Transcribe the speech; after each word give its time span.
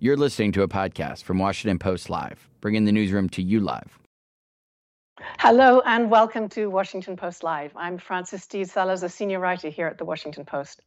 You're 0.00 0.16
listening 0.16 0.50
to 0.52 0.62
a 0.62 0.68
podcast 0.68 1.22
from 1.22 1.38
Washington 1.38 1.78
Post 1.78 2.10
Live, 2.10 2.48
bringing 2.60 2.84
the 2.84 2.90
newsroom 2.90 3.28
to 3.30 3.42
you 3.42 3.60
live. 3.60 3.98
Hello 5.38 5.80
and 5.86 6.10
welcome 6.10 6.48
to 6.50 6.68
Washington 6.68 7.16
Post 7.16 7.44
Live. 7.44 7.70
I'm 7.76 7.98
Frances 7.98 8.42
Stead 8.42 8.68
Sellers, 8.68 9.04
a 9.04 9.08
senior 9.08 9.38
writer 9.38 9.68
here 9.68 9.86
at 9.86 9.96
the 9.96 10.04
Washington 10.04 10.44
Post. 10.44 10.82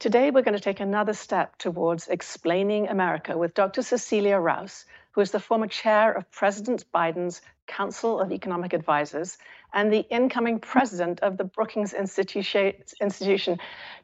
Today, 0.00 0.32
we're 0.32 0.42
going 0.42 0.56
to 0.56 0.60
take 0.60 0.80
another 0.80 1.12
step 1.12 1.56
towards 1.58 2.08
explaining 2.08 2.88
America 2.88 3.38
with 3.38 3.54
Dr. 3.54 3.82
Cecilia 3.82 4.38
Rouse, 4.38 4.84
who 5.12 5.20
is 5.20 5.30
the 5.30 5.38
former 5.38 5.68
chair 5.68 6.12
of 6.12 6.28
President 6.32 6.84
Biden's 6.92 7.40
Council 7.68 8.20
of 8.20 8.32
Economic 8.32 8.72
Advisors 8.72 9.38
and 9.72 9.92
the 9.92 10.04
incoming 10.10 10.58
president 10.58 11.20
of 11.20 11.36
the 11.36 11.44
Brookings 11.44 11.92
Institution. 11.92 13.58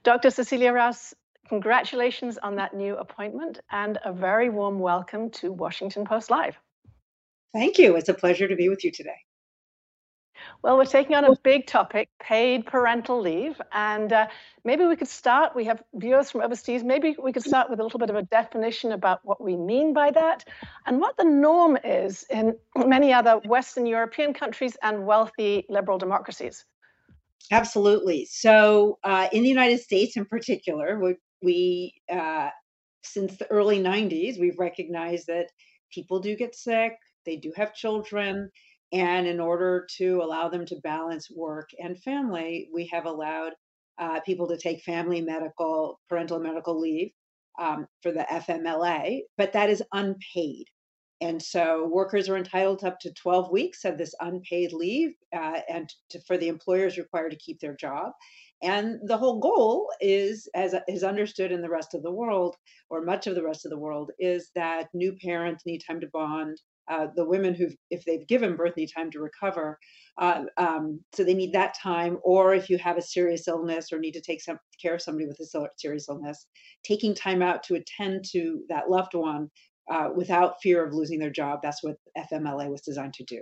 Dr. 0.04 0.30
Cecilia 0.30 0.72
Rouse, 0.72 1.14
congratulations 1.50 2.38
on 2.38 2.54
that 2.54 2.74
new 2.74 2.96
appointment 2.96 3.58
and 3.72 3.98
a 4.04 4.12
very 4.12 4.48
warm 4.48 4.78
welcome 4.78 5.28
to 5.28 5.50
Washington 5.50 6.04
Post 6.04 6.30
Live. 6.30 6.56
Thank 7.52 7.76
you. 7.76 7.96
It's 7.96 8.08
a 8.08 8.14
pleasure 8.14 8.46
to 8.46 8.54
be 8.54 8.68
with 8.68 8.84
you 8.84 8.92
today. 8.92 9.18
Well, 10.62 10.76
we're 10.76 10.84
taking 10.84 11.16
on 11.16 11.24
a 11.24 11.34
big 11.42 11.66
topic 11.66 12.08
paid 12.20 12.66
parental 12.66 13.20
leave. 13.20 13.60
And 13.72 14.12
uh, 14.12 14.28
maybe 14.64 14.84
we 14.84 14.94
could 14.94 15.08
start. 15.08 15.56
We 15.56 15.64
have 15.64 15.82
viewers 15.92 16.30
from 16.30 16.42
overseas. 16.42 16.84
Maybe 16.84 17.16
we 17.20 17.32
could 17.32 17.42
start 17.42 17.68
with 17.68 17.80
a 17.80 17.82
little 17.82 17.98
bit 17.98 18.10
of 18.10 18.16
a 18.16 18.22
definition 18.22 18.92
about 18.92 19.18
what 19.24 19.42
we 19.42 19.56
mean 19.56 19.92
by 19.92 20.12
that 20.12 20.44
and 20.86 21.00
what 21.00 21.16
the 21.16 21.24
norm 21.24 21.76
is 21.82 22.24
in 22.30 22.54
many 22.76 23.12
other 23.12 23.38
Western 23.44 23.86
European 23.86 24.32
countries 24.34 24.76
and 24.84 25.04
wealthy 25.04 25.66
liberal 25.68 25.98
democracies. 25.98 26.64
Absolutely. 27.50 28.26
So, 28.26 29.00
uh, 29.02 29.26
in 29.32 29.42
the 29.42 29.48
United 29.48 29.80
States 29.80 30.16
in 30.16 30.24
particular, 30.24 31.00
we, 31.00 31.16
we 31.42 31.94
uh, 32.10 32.50
since 33.02 33.36
the 33.36 33.50
early 33.50 33.78
90s, 33.78 34.38
we've 34.38 34.58
recognized 34.58 35.26
that 35.26 35.50
people 35.92 36.20
do 36.20 36.36
get 36.36 36.54
sick, 36.54 36.92
they 37.24 37.36
do 37.36 37.52
have 37.56 37.74
children, 37.74 38.50
and 38.92 39.26
in 39.26 39.40
order 39.40 39.86
to 39.98 40.20
allow 40.22 40.48
them 40.48 40.66
to 40.66 40.76
balance 40.82 41.30
work 41.30 41.70
and 41.78 42.02
family, 42.02 42.68
we 42.72 42.86
have 42.92 43.06
allowed 43.06 43.52
uh, 43.98 44.20
people 44.20 44.48
to 44.48 44.56
take 44.56 44.82
family 44.82 45.20
medical, 45.20 46.00
parental 46.08 46.40
medical 46.40 46.78
leave 46.78 47.10
um, 47.60 47.86
for 48.02 48.12
the 48.12 48.26
FMLA, 48.30 49.20
but 49.36 49.52
that 49.52 49.70
is 49.70 49.82
unpaid. 49.92 50.64
And 51.20 51.40
so 51.40 51.86
workers 51.86 52.30
are 52.30 52.36
entitled 52.36 52.78
to 52.80 52.88
up 52.88 52.98
to 53.00 53.12
12 53.12 53.52
weeks 53.52 53.84
of 53.84 53.98
this 53.98 54.14
unpaid 54.20 54.72
leave, 54.72 55.10
uh, 55.36 55.60
and 55.68 55.92
to, 56.08 56.20
for 56.26 56.38
the 56.38 56.48
employers 56.48 56.96
required 56.96 57.30
to 57.32 57.38
keep 57.38 57.60
their 57.60 57.76
job. 57.76 58.12
And 58.62 59.00
the 59.04 59.16
whole 59.16 59.38
goal 59.38 59.90
is, 60.00 60.48
as 60.54 60.74
is 60.86 61.02
understood 61.02 61.50
in 61.50 61.62
the 61.62 61.70
rest 61.70 61.94
of 61.94 62.02
the 62.02 62.12
world, 62.12 62.56
or 62.90 63.02
much 63.02 63.26
of 63.26 63.34
the 63.34 63.42
rest 63.42 63.64
of 63.64 63.70
the 63.70 63.78
world, 63.78 64.10
is 64.18 64.50
that 64.54 64.88
new 64.92 65.16
parents 65.22 65.64
need 65.64 65.82
time 65.86 66.00
to 66.00 66.08
bond, 66.08 66.60
uh, 66.90 67.06
the 67.14 67.24
women 67.24 67.54
who, 67.54 67.68
if 67.90 68.04
they've 68.04 68.26
given 68.26 68.56
birth, 68.56 68.76
need 68.76 68.90
time 68.94 69.10
to 69.12 69.20
recover. 69.20 69.78
Uh, 70.18 70.42
um, 70.56 71.00
so 71.14 71.22
they 71.22 71.34
need 71.34 71.52
that 71.52 71.74
time. 71.80 72.18
Or 72.22 72.52
if 72.52 72.68
you 72.68 72.76
have 72.78 72.98
a 72.98 73.02
serious 73.02 73.46
illness 73.48 73.92
or 73.92 73.98
need 73.98 74.12
to 74.12 74.20
take 74.20 74.42
some 74.42 74.58
care 74.82 74.94
of 74.94 75.02
somebody 75.02 75.26
with 75.26 75.40
a 75.40 75.68
serious 75.78 76.08
illness, 76.08 76.46
taking 76.82 77.14
time 77.14 77.42
out 77.42 77.62
to 77.64 77.76
attend 77.76 78.24
to 78.32 78.62
that 78.68 78.90
loved 78.90 79.14
one 79.14 79.48
uh, 79.90 80.08
without 80.14 80.60
fear 80.62 80.84
of 80.84 80.92
losing 80.92 81.18
their 81.18 81.30
job. 81.30 81.60
That's 81.62 81.82
what 81.82 81.96
FMLA 82.18 82.68
was 82.68 82.82
designed 82.82 83.14
to 83.14 83.24
do. 83.24 83.40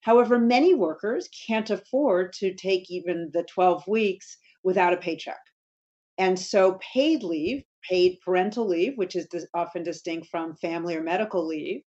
However, 0.00 0.38
many 0.38 0.74
workers 0.74 1.28
can't 1.46 1.70
afford 1.70 2.32
to 2.34 2.54
take 2.54 2.90
even 2.90 3.30
the 3.32 3.44
12 3.44 3.86
weeks 3.86 4.38
without 4.66 4.92
a 4.92 4.96
paycheck. 4.96 5.38
And 6.18 6.36
so 6.38 6.78
paid 6.92 7.22
leave, 7.22 7.62
paid 7.88 8.18
parental 8.24 8.66
leave, 8.66 8.98
which 8.98 9.14
is 9.14 9.28
often 9.54 9.84
distinct 9.84 10.26
from 10.28 10.56
family 10.56 10.96
or 10.96 11.02
medical 11.02 11.46
leave, 11.46 11.82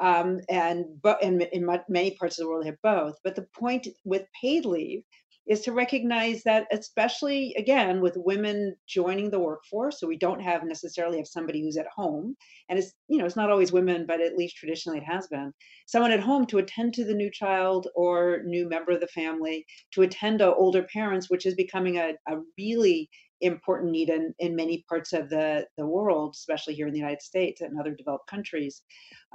um, 0.00 0.40
and 0.48 0.84
but 1.00 1.22
in, 1.22 1.40
in 1.40 1.64
many 1.88 2.10
parts 2.16 2.38
of 2.38 2.42
the 2.42 2.48
world 2.48 2.64
they 2.64 2.70
have 2.70 2.82
both. 2.82 3.14
But 3.22 3.36
the 3.36 3.46
point 3.56 3.86
with 4.04 4.24
paid 4.40 4.64
leave 4.64 5.04
is 5.46 5.60
to 5.62 5.72
recognize 5.72 6.42
that, 6.44 6.66
especially 6.72 7.54
again 7.58 8.00
with 8.00 8.16
women 8.16 8.74
joining 8.88 9.30
the 9.30 9.38
workforce, 9.38 10.00
so 10.00 10.06
we 10.06 10.16
don't 10.16 10.40
have 10.40 10.64
necessarily 10.64 11.18
have 11.18 11.26
somebody 11.26 11.62
who's 11.62 11.76
at 11.76 11.86
home, 11.94 12.34
and 12.68 12.78
it's 12.78 12.92
you 13.08 13.18
know 13.18 13.26
it's 13.26 13.36
not 13.36 13.50
always 13.50 13.72
women, 13.72 14.06
but 14.06 14.20
at 14.20 14.36
least 14.36 14.56
traditionally 14.56 14.98
it 14.98 15.04
has 15.04 15.26
been 15.28 15.52
someone 15.86 16.12
at 16.12 16.20
home 16.20 16.46
to 16.46 16.58
attend 16.58 16.94
to 16.94 17.04
the 17.04 17.14
new 17.14 17.30
child 17.30 17.88
or 17.94 18.42
new 18.44 18.68
member 18.68 18.92
of 18.92 19.00
the 19.00 19.06
family, 19.08 19.64
to 19.92 20.02
attend 20.02 20.38
to 20.38 20.54
older 20.54 20.86
parents, 20.92 21.28
which 21.28 21.46
is 21.46 21.54
becoming 21.54 21.98
a, 21.98 22.14
a 22.28 22.36
really 22.58 23.08
important 23.40 23.92
need 23.92 24.08
in, 24.08 24.34
in 24.38 24.56
many 24.56 24.84
parts 24.88 25.12
of 25.12 25.28
the, 25.28 25.66
the 25.76 25.86
world, 25.86 26.34
especially 26.34 26.74
here 26.74 26.86
in 26.86 26.92
the 26.92 26.98
United 26.98 27.22
States 27.22 27.60
and 27.60 27.78
other 27.78 27.94
developed 27.94 28.28
countries, 28.28 28.82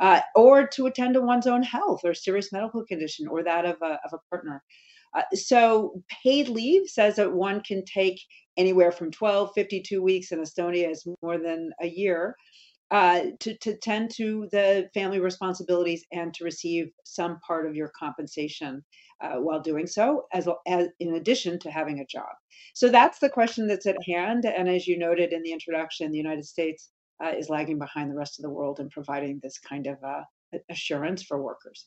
uh, 0.02 0.22
or 0.36 0.68
to 0.68 0.88
attend 0.88 1.14
to 1.14 1.22
one's 1.22 1.48
own 1.48 1.62
health 1.62 2.02
or 2.04 2.14
serious 2.14 2.52
medical 2.52 2.84
condition 2.86 3.28
or 3.28 3.44
that 3.44 3.66
of 3.66 3.78
a, 3.84 4.00
of 4.06 4.14
a 4.14 4.20
partner. 4.30 4.64
Uh, 5.16 5.24
so 5.34 6.02
paid 6.24 6.50
leave 6.50 6.88
says 6.88 7.16
that 7.16 7.32
one 7.32 7.62
can 7.62 7.84
take 7.86 8.20
anywhere 8.58 8.92
from 8.92 9.12
12, 9.12 9.52
52 9.56 10.02
weeks 10.02 10.32
in 10.32 10.40
Estonia 10.40 10.92
is 10.92 11.08
more 11.22 11.38
than 11.38 11.72
a 11.82 11.88
year. 11.88 12.36
Uh, 12.92 13.26
to, 13.40 13.56
to 13.60 13.78
tend 13.78 14.10
to 14.10 14.50
the 14.52 14.90
family 14.96 15.20
responsibilities 15.20 16.04
and 16.12 16.34
to 16.34 16.44
receive 16.44 16.88
some 17.04 17.40
part 17.46 17.68
of 17.68 17.76
your 17.76 17.92
compensation 17.98 18.84
uh, 19.22 19.36
while 19.36 19.62
doing 19.62 19.86
so, 19.86 20.24
as, 20.34 20.48
as 20.68 20.88
in 21.00 21.14
addition 21.14 21.60
to 21.60 21.70
having 21.70 22.00
a 22.00 22.06
job. 22.06 22.30
So 22.74 22.90
that's 22.90 23.20
the 23.20 23.30
question 23.30 23.68
that's 23.68 23.86
at 23.86 23.98
hand. 24.08 24.46
And 24.46 24.68
as 24.68 24.88
you 24.88 24.98
noted 24.98 25.34
in 25.34 25.44
the 25.44 25.52
introduction, 25.52 26.12
the 26.12 26.18
United 26.18 26.46
States 26.46 26.90
uh, 27.24 27.30
is 27.30 27.48
lagging 27.48 27.78
behind 27.78 28.10
the 28.10 28.16
rest 28.16 28.40
of 28.40 28.44
the 28.44 28.50
world 28.50 28.80
in 28.80 28.90
providing 28.90 29.40
this 29.44 29.60
kind 29.60 29.86
of 29.86 29.98
uh, 30.04 30.22
assurance 30.72 31.22
for 31.22 31.42
workers. 31.42 31.86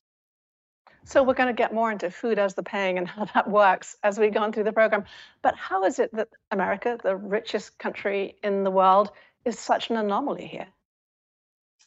So 1.04 1.22
we're 1.22 1.34
going 1.34 1.48
to 1.48 1.52
get 1.52 1.74
more 1.74 1.90
into 1.90 2.10
food 2.10 2.38
as 2.38 2.54
the 2.54 2.62
paying 2.62 2.98
and 2.98 3.08
how 3.08 3.24
that 3.34 3.50
works 3.50 3.96
as 4.02 4.18
we 4.18 4.30
go 4.30 4.40
on 4.40 4.52
through 4.52 4.64
the 4.64 4.72
program. 4.72 5.04
But 5.42 5.56
how 5.56 5.84
is 5.84 5.98
it 5.98 6.14
that 6.14 6.28
America, 6.50 6.98
the 7.02 7.16
richest 7.16 7.78
country 7.78 8.36
in 8.42 8.64
the 8.64 8.70
world, 8.70 9.10
is 9.44 9.58
such 9.58 9.90
an 9.90 9.96
anomaly 9.96 10.46
here? 10.46 10.68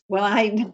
Well, 0.08 0.24
I 0.24 0.72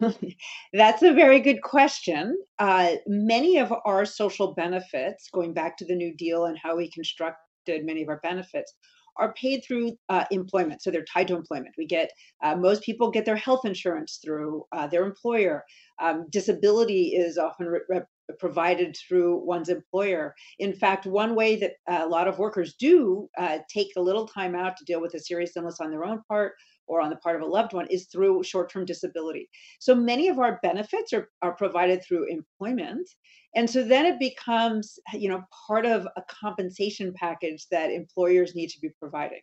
that's 0.73 1.03
a 1.03 1.13
very 1.13 1.39
good 1.39 1.61
question. 1.61 2.37
Uh, 2.59 2.95
many 3.07 3.59
of 3.59 3.73
our 3.85 4.05
social 4.05 4.53
benefits, 4.53 5.29
going 5.31 5.53
back 5.53 5.77
to 5.77 5.85
the 5.85 5.95
New 5.95 6.13
Deal 6.15 6.45
and 6.45 6.57
how 6.57 6.75
we 6.75 6.91
constructed 6.91 7.85
many 7.85 8.01
of 8.01 8.09
our 8.09 8.19
benefits, 8.23 8.73
are 9.17 9.33
paid 9.33 9.63
through 9.65 9.93
uh, 10.09 10.25
employment. 10.31 10.81
So 10.81 10.91
they're 10.91 11.05
tied 11.05 11.27
to 11.27 11.35
employment. 11.35 11.75
We 11.77 11.85
get 11.85 12.11
uh, 12.43 12.55
most 12.55 12.81
people 12.83 13.11
get 13.11 13.25
their 13.25 13.35
health 13.35 13.65
insurance 13.65 14.19
through 14.23 14.65
uh, 14.71 14.87
their 14.87 15.05
employer. 15.05 15.63
Um, 16.01 16.25
disability 16.29 17.09
is 17.15 17.37
often 17.37 17.67
re- 17.67 18.01
provided 18.39 18.95
through 18.95 19.45
one's 19.45 19.69
employer. 19.69 20.35
In 20.59 20.73
fact, 20.73 21.05
one 21.05 21.35
way 21.35 21.55
that 21.57 21.73
a 21.87 22.07
lot 22.07 22.27
of 22.27 22.39
workers 22.39 22.75
do 22.79 23.27
uh, 23.37 23.59
take 23.69 23.89
a 23.95 24.01
little 24.01 24.27
time 24.27 24.55
out 24.55 24.77
to 24.77 24.85
deal 24.85 25.01
with 25.01 25.13
a 25.13 25.19
serious 25.19 25.55
illness 25.55 25.79
on 25.79 25.91
their 25.91 26.05
own 26.05 26.21
part 26.27 26.53
or 26.87 27.01
on 27.01 27.09
the 27.09 27.15
part 27.17 27.35
of 27.35 27.41
a 27.41 27.45
loved 27.45 27.73
one 27.73 27.87
is 27.89 28.07
through 28.07 28.43
short-term 28.43 28.85
disability. 28.85 29.49
So 29.79 29.95
many 29.95 30.27
of 30.27 30.39
our 30.39 30.59
benefits 30.61 31.13
are, 31.13 31.29
are 31.41 31.55
provided 31.55 32.03
through 32.03 32.27
employment. 32.29 33.09
And 33.55 33.69
so 33.69 33.83
then 33.83 34.05
it 34.05 34.19
becomes, 34.19 34.99
you 35.13 35.29
know, 35.29 35.43
part 35.67 35.85
of 35.85 36.07
a 36.17 36.23
compensation 36.29 37.13
package 37.13 37.67
that 37.69 37.91
employers 37.91 38.55
need 38.55 38.69
to 38.69 38.79
be 38.81 38.89
providing. 38.99 39.41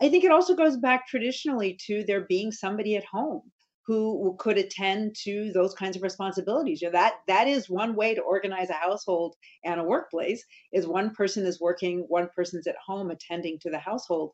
I 0.00 0.08
think 0.08 0.24
it 0.24 0.30
also 0.30 0.54
goes 0.54 0.76
back 0.76 1.06
traditionally 1.06 1.78
to 1.86 2.04
there 2.04 2.26
being 2.28 2.52
somebody 2.52 2.96
at 2.96 3.04
home 3.04 3.42
who 3.86 4.34
could 4.38 4.58
attend 4.58 5.14
to 5.22 5.52
those 5.54 5.74
kinds 5.74 5.96
of 5.96 6.02
responsibilities. 6.02 6.82
You 6.82 6.88
know, 6.88 6.92
that 6.92 7.14
that 7.28 7.46
is 7.46 7.70
one 7.70 7.94
way 7.94 8.14
to 8.14 8.20
organize 8.20 8.68
a 8.68 8.74
household 8.74 9.36
and 9.64 9.80
a 9.80 9.84
workplace 9.84 10.44
is 10.72 10.86
one 10.86 11.10
person 11.10 11.46
is 11.46 11.60
working, 11.60 12.04
one 12.08 12.28
person's 12.34 12.66
at 12.66 12.74
home 12.84 13.10
attending 13.10 13.58
to 13.60 13.70
the 13.70 13.78
household. 13.78 14.32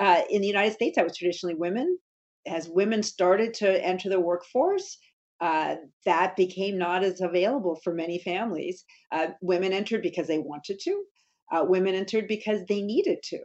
Uh, 0.00 0.22
in 0.30 0.40
the 0.40 0.46
United 0.46 0.72
States, 0.74 0.96
that 0.96 1.04
was 1.04 1.16
traditionally 1.16 1.54
women. 1.54 1.98
As 2.46 2.68
women 2.68 3.02
started 3.02 3.54
to 3.54 3.84
enter 3.84 4.08
the 4.08 4.20
workforce, 4.20 4.98
uh, 5.40 5.76
that 6.04 6.36
became 6.36 6.78
not 6.78 7.02
as 7.02 7.20
available 7.20 7.80
for 7.82 7.92
many 7.92 8.18
families. 8.18 8.84
Uh, 9.10 9.28
women 9.40 9.72
entered 9.72 10.02
because 10.02 10.26
they 10.26 10.38
wanted 10.38 10.78
to. 10.80 11.04
Uh, 11.52 11.64
women 11.66 11.94
entered 11.94 12.28
because 12.28 12.60
they 12.68 12.82
needed 12.82 13.18
to. 13.24 13.38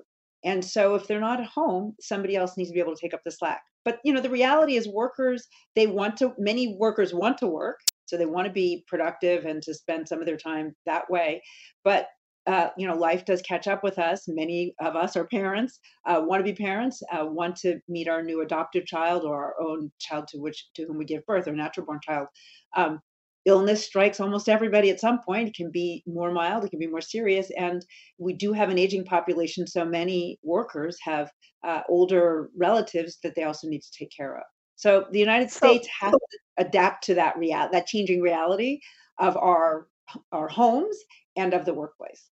And 0.44 0.64
so 0.64 0.96
if 0.96 1.08
they're 1.08 1.20
not 1.20 1.42
at 1.42 1.48
home, 1.48 1.96
somebody 2.00 2.36
else 2.36 2.56
needs 2.56 2.70
to 2.70 2.74
be 2.74 2.80
able 2.80 2.96
to 2.96 3.02
take 3.02 3.14
up 3.14 3.22
the 3.26 3.32
slack. 3.32 3.62
But 3.86 4.00
you 4.04 4.14
know, 4.14 4.22
the 4.22 4.30
reality 4.30 4.76
is 4.76 4.88
workers, 4.88 5.48
they 5.76 5.88
want 5.88 6.18
to 6.18 6.34
many 6.38 6.76
workers 6.80 7.14
want 7.14 7.38
to 7.40 7.48
work, 7.48 7.80
so 8.06 8.18
they 8.18 8.26
want 8.26 8.48
to 8.48 8.54
be 8.54 8.84
productive 8.88 9.46
and 9.46 9.62
to 9.64 9.74
spend 9.74 10.08
some 10.08 10.20
of 10.20 10.26
their 10.26 10.38
time 10.38 10.76
that 10.86 11.10
way. 11.10 11.42
But 11.84 12.08
uh, 12.48 12.70
you 12.78 12.88
know, 12.88 12.96
life 12.96 13.26
does 13.26 13.42
catch 13.44 13.68
up 13.68 13.84
with 13.84 14.00
us. 14.00 14.24
Many 14.28 14.74
of 14.82 14.96
us 14.96 15.16
are 15.16 15.28
parents, 15.28 15.80
uh, 16.08 16.22
want 16.24 16.40
to 16.40 16.52
be 16.52 16.56
parents, 16.56 17.04
uh, 17.12 17.26
want 17.26 17.56
to 17.58 17.80
meet 17.88 18.08
our 18.08 18.24
new 18.24 18.42
adoptive 18.42 18.86
child 18.86 19.24
or 19.24 19.36
our 19.36 19.56
own 19.62 19.92
child 20.00 20.28
to 20.30 20.40
which 20.40 20.66
to 20.76 20.86
whom 20.86 20.98
we 20.98 21.06
give 21.06 21.26
birth, 21.26 21.48
or 21.48 21.52
natural 21.52 21.86
born 21.86 22.00
child. 22.04 22.28
Um, 22.76 23.02
illness 23.46 23.86
strikes 23.86 24.20
almost 24.20 24.50
everybody 24.50 24.90
at 24.90 25.00
some 25.00 25.20
point. 25.22 25.50
It 25.50 25.56
can 25.56 25.72
be 25.72 26.04
more 26.06 26.32
mild, 26.32 26.64
it 26.66 26.70
can 26.70 26.80
be 26.80 26.88
more 26.88 27.02
serious. 27.02 27.50
And 27.58 27.86
we 28.18 28.34
do 28.34 28.54
have 28.54 28.70
an 28.70 28.78
aging 28.78 29.06
population, 29.06 29.66
so 29.68 29.86
many 29.86 30.40
workers 30.44 30.98
have 31.02 31.32
uh, 31.64 31.82
older 31.90 32.50
relatives 32.56 33.18
that 33.24 33.36
they 33.36 33.44
also 33.44 33.68
need 33.68 33.82
to 33.82 33.92
take 33.92 34.12
care 34.16 34.38
of. 34.38 34.44
So 34.76 35.06
the 35.12 35.20
United 35.20 35.52
States 35.52 35.88
has 36.00 36.12
to 36.12 36.38
adapt 36.58 37.04
to 37.06 37.16
that 37.16 37.38
real 37.38 37.68
that 37.72 37.88
changing 37.88 38.22
reality 38.22 38.80
of 39.18 39.36
our 39.36 39.88
our 40.32 40.48
homes 40.48 40.98
and 41.36 41.54
of 41.54 41.66
the 41.66 41.74
workplace. 41.74 42.30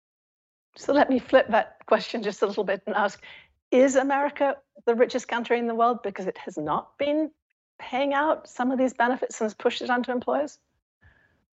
So 0.76 0.92
let 0.92 1.10
me 1.10 1.18
flip 1.18 1.48
that 1.48 1.78
question 1.86 2.22
just 2.22 2.42
a 2.42 2.46
little 2.46 2.64
bit 2.64 2.82
and 2.86 2.94
ask 2.94 3.22
Is 3.70 3.96
America 3.96 4.56
the 4.86 4.94
richest 4.94 5.26
country 5.26 5.58
in 5.58 5.66
the 5.66 5.74
world 5.74 6.02
because 6.02 6.26
it 6.26 6.38
has 6.38 6.56
not 6.56 6.96
been 6.98 7.30
paying 7.78 8.14
out 8.14 8.48
some 8.48 8.70
of 8.70 8.78
these 8.78 8.94
benefits 8.94 9.40
and 9.40 9.46
has 9.46 9.54
pushed 9.54 9.82
it 9.82 9.90
onto 9.90 10.12
employers? 10.12 10.58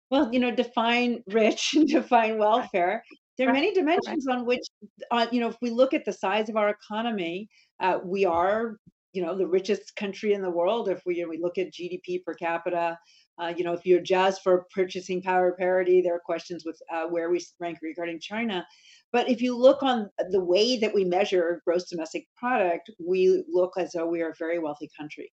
Well, 0.10 0.30
you 0.34 0.40
know, 0.40 0.52
define 0.52 1.24
rich 1.28 1.74
and 1.76 1.88
define 1.88 2.38
welfare. 2.38 3.04
There 3.38 3.50
are 3.50 3.54
many 3.54 3.74
dimensions 3.74 4.28
on 4.28 4.46
which, 4.46 4.66
uh, 5.12 5.28
you 5.32 5.40
know, 5.40 5.48
if 5.48 5.56
we 5.62 5.70
look 5.70 5.94
at 5.94 6.04
the 6.04 6.12
size 6.12 6.50
of 6.50 6.58
our 6.58 6.70
economy, 6.70 7.48
uh, 7.80 8.00
we 8.04 8.26
are, 8.26 8.78
you 9.14 9.22
know, 9.22 9.38
the 9.38 9.48
richest 9.48 9.96
country 9.96 10.34
in 10.34 10.42
the 10.42 10.50
world. 10.50 10.90
If 10.90 11.02
we, 11.06 11.16
you 11.16 11.24
know, 11.24 11.30
we 11.30 11.40
look 11.42 11.58
at 11.58 11.72
GDP 11.72 12.22
per 12.26 12.34
capita, 12.34 12.98
uh, 13.40 13.54
you 13.56 13.64
know, 13.64 13.72
if 13.72 13.86
you 13.86 13.98
adjust 13.98 14.44
for 14.44 14.66
purchasing 14.76 15.22
power 15.22 15.56
parity, 15.58 16.02
there 16.02 16.16
are 16.16 16.22
questions 16.26 16.64
with 16.66 16.78
uh, 16.94 17.06
where 17.06 17.30
we 17.30 17.40
rank 17.60 17.78
regarding 17.82 18.20
China. 18.20 18.66
But 19.14 19.30
if 19.30 19.42
you 19.42 19.58
look 19.58 19.82
on 19.82 20.10
the 20.32 20.44
way 20.44 20.78
that 20.78 20.94
we 20.94 21.06
measure 21.06 21.62
gross 21.66 21.90
domestic 21.90 22.28
product, 22.36 22.92
we 23.00 23.44
look 23.50 23.72
as 23.78 23.94
though 23.94 24.08
we 24.08 24.22
are 24.22 24.32
a 24.32 24.38
very 24.38 24.60
wealthy 24.60 24.90
country. 25.00 25.32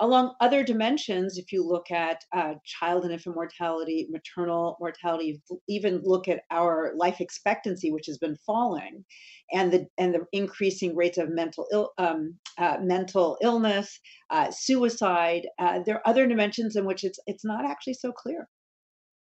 Along 0.00 0.34
other 0.40 0.62
dimensions, 0.62 1.38
if 1.38 1.52
you 1.52 1.66
look 1.66 1.90
at 1.90 2.24
uh, 2.32 2.54
child 2.64 3.04
and 3.04 3.12
infant 3.12 3.34
mortality, 3.34 4.06
maternal 4.10 4.76
mortality, 4.80 5.42
even 5.68 6.00
look 6.04 6.28
at 6.28 6.42
our 6.50 6.92
life 6.96 7.20
expectancy, 7.20 7.90
which 7.90 8.06
has 8.06 8.18
been 8.18 8.36
falling, 8.46 9.04
and 9.52 9.72
the 9.72 9.86
and 9.98 10.14
the 10.14 10.24
increasing 10.32 10.94
rates 10.94 11.18
of 11.18 11.30
mental 11.30 11.66
Ill, 11.72 11.92
um, 11.98 12.34
uh, 12.58 12.78
mental 12.80 13.38
illness, 13.42 13.98
uh, 14.30 14.50
suicide, 14.50 15.48
uh, 15.58 15.80
there 15.84 15.96
are 15.96 16.08
other 16.08 16.26
dimensions 16.26 16.76
in 16.76 16.84
which 16.84 17.02
it's 17.02 17.18
it's 17.26 17.44
not 17.44 17.64
actually 17.64 17.94
so 17.94 18.12
clear. 18.12 18.48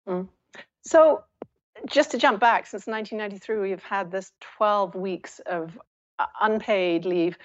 Mm. 0.08 0.28
So 0.82 1.24
just 1.88 2.12
to 2.12 2.18
jump 2.18 2.40
back, 2.40 2.68
since 2.68 2.88
1993, 2.88 3.70
we've 3.70 3.84
had 3.84 4.12
this 4.12 4.32
12 4.58 4.96
weeks 4.96 5.40
of 5.46 5.78
uh, 6.20 6.26
unpaid 6.42 7.06
leave. 7.06 7.38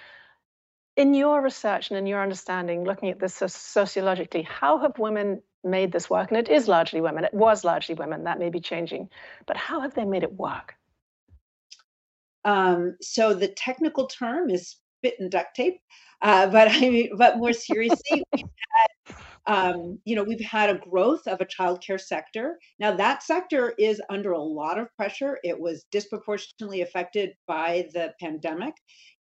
In 1.00 1.14
your 1.14 1.41
research 1.41 1.88
and 1.88 1.99
in 1.99 2.06
your 2.06 2.23
understanding, 2.23 2.85
looking 2.85 3.08
at 3.08 3.19
this 3.19 3.35
sociologically, 3.35 4.43
how 4.43 4.76
have 4.81 4.99
women 4.99 5.41
made 5.64 5.93
this 5.93 6.11
work? 6.11 6.31
And 6.31 6.38
it 6.38 6.50
is 6.50 6.69
largely 6.69 7.00
women. 7.00 7.25
It 7.25 7.32
was 7.32 7.64
largely 7.64 7.94
women. 7.94 8.25
That 8.25 8.38
may 8.38 8.50
be 8.50 8.61
changing. 8.61 9.08
But 9.47 9.56
how 9.56 9.81
have 9.81 9.94
they 9.94 10.05
made 10.05 10.25
it 10.25 10.35
work? 10.35 10.75
Um, 12.44 12.97
so 13.00 13.32
the 13.32 13.49
technical 13.49 14.08
term 14.08 14.50
is 14.50 14.76
spit 14.99 15.14
and 15.20 15.31
duct 15.31 15.56
tape, 15.56 15.81
uh, 16.20 16.49
but 16.49 16.69
I 16.70 16.81
mean, 16.81 17.17
but 17.17 17.38
more 17.38 17.55
seriously, 17.55 18.23
um, 19.50 19.99
you 20.05 20.14
know, 20.14 20.23
we've 20.23 20.41
had 20.41 20.70
a 20.70 20.79
growth 20.79 21.26
of 21.26 21.41
a 21.41 21.44
childcare 21.44 22.00
sector. 22.00 22.61
Now, 22.79 22.94
that 22.94 23.25
sector 23.25 23.75
is 23.81 24.00
under 24.08 24.31
a 24.31 24.41
lot 24.41 24.79
of 24.79 24.94
pressure. 24.94 25.41
It 25.43 25.58
was 25.58 25.87
disproportionately 25.91 26.82
affected 26.82 27.31
by 27.49 27.88
the 27.93 28.14
pandemic. 28.20 28.75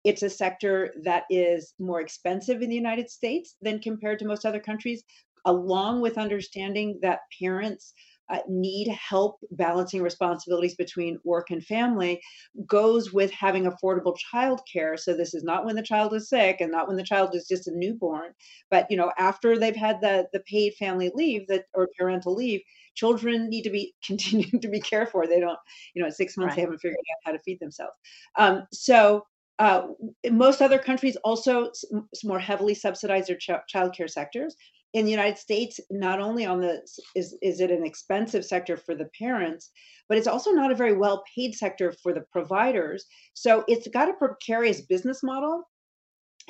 It's 0.04 0.22
a 0.22 0.30
sector 0.30 0.94
that 1.02 1.24
is 1.30 1.74
more 1.80 2.00
expensive 2.00 2.62
in 2.62 2.70
the 2.70 2.76
United 2.76 3.10
States 3.10 3.56
than 3.60 3.80
compared 3.80 4.20
to 4.20 4.24
most 4.24 4.46
other 4.46 4.60
countries, 4.60 5.02
along 5.46 6.00
with 6.00 6.16
understanding 6.16 7.00
that 7.02 7.22
parents 7.42 7.92
uh, 8.30 8.38
need 8.48 8.88
help 8.88 9.38
balancing 9.52 10.02
responsibilities 10.02 10.74
between 10.76 11.18
work 11.24 11.50
and 11.50 11.64
family 11.64 12.20
goes 12.66 13.12
with 13.12 13.30
having 13.30 13.64
affordable 13.64 14.16
childcare. 14.32 14.98
So 14.98 15.14
this 15.14 15.34
is 15.34 15.42
not 15.44 15.64
when 15.64 15.76
the 15.76 15.82
child 15.82 16.14
is 16.14 16.28
sick 16.28 16.60
and 16.60 16.70
not 16.70 16.88
when 16.88 16.96
the 16.96 17.02
child 17.02 17.34
is 17.34 17.48
just 17.48 17.68
a 17.68 17.72
newborn, 17.74 18.32
but 18.70 18.86
you 18.90 18.96
know 18.96 19.12
after 19.18 19.58
they've 19.58 19.76
had 19.76 20.00
the 20.00 20.28
the 20.32 20.40
paid 20.40 20.74
family 20.74 21.10
leave 21.14 21.46
that 21.48 21.64
or 21.74 21.88
parental 21.98 22.34
leave, 22.34 22.60
children 22.94 23.48
need 23.48 23.62
to 23.62 23.70
be 23.70 23.94
continuing 24.04 24.60
to 24.60 24.68
be 24.68 24.80
cared 24.80 25.08
for. 25.10 25.26
They 25.26 25.40
don't, 25.40 25.58
you 25.94 26.02
know, 26.02 26.08
at 26.08 26.14
six 26.16 26.36
months 26.36 26.54
they 26.54 26.62
haven't 26.62 26.78
figured 26.78 26.96
out 26.98 27.30
how 27.30 27.32
to 27.32 27.38
feed 27.40 27.60
themselves. 27.60 27.96
Um, 28.36 28.66
so. 28.72 29.24
Uh, 29.58 29.88
most 30.30 30.62
other 30.62 30.78
countries 30.78 31.16
also 31.16 31.66
s- 31.66 31.84
m- 31.92 32.08
s- 32.14 32.24
more 32.24 32.38
heavily 32.38 32.72
subsidize 32.74 33.26
their 33.26 33.36
ch- 33.36 33.50
childcare 33.70 34.08
sectors. 34.08 34.56
In 34.92 35.04
the 35.04 35.10
United 35.10 35.38
States, 35.38 35.78
not 35.90 36.20
only 36.20 36.44
on 36.44 36.60
the 36.60 36.82
is 37.14 37.36
is 37.42 37.60
it 37.60 37.70
an 37.70 37.86
expensive 37.86 38.44
sector 38.44 38.76
for 38.76 38.94
the 38.94 39.08
parents, 39.18 39.70
but 40.08 40.18
it's 40.18 40.26
also 40.26 40.50
not 40.50 40.72
a 40.72 40.74
very 40.74 40.96
well 40.96 41.22
paid 41.36 41.54
sector 41.54 41.94
for 42.02 42.12
the 42.12 42.24
providers. 42.32 43.04
So 43.34 43.64
it's 43.68 43.86
got 43.88 44.08
a 44.08 44.14
precarious 44.14 44.80
business 44.80 45.22
model 45.22 45.64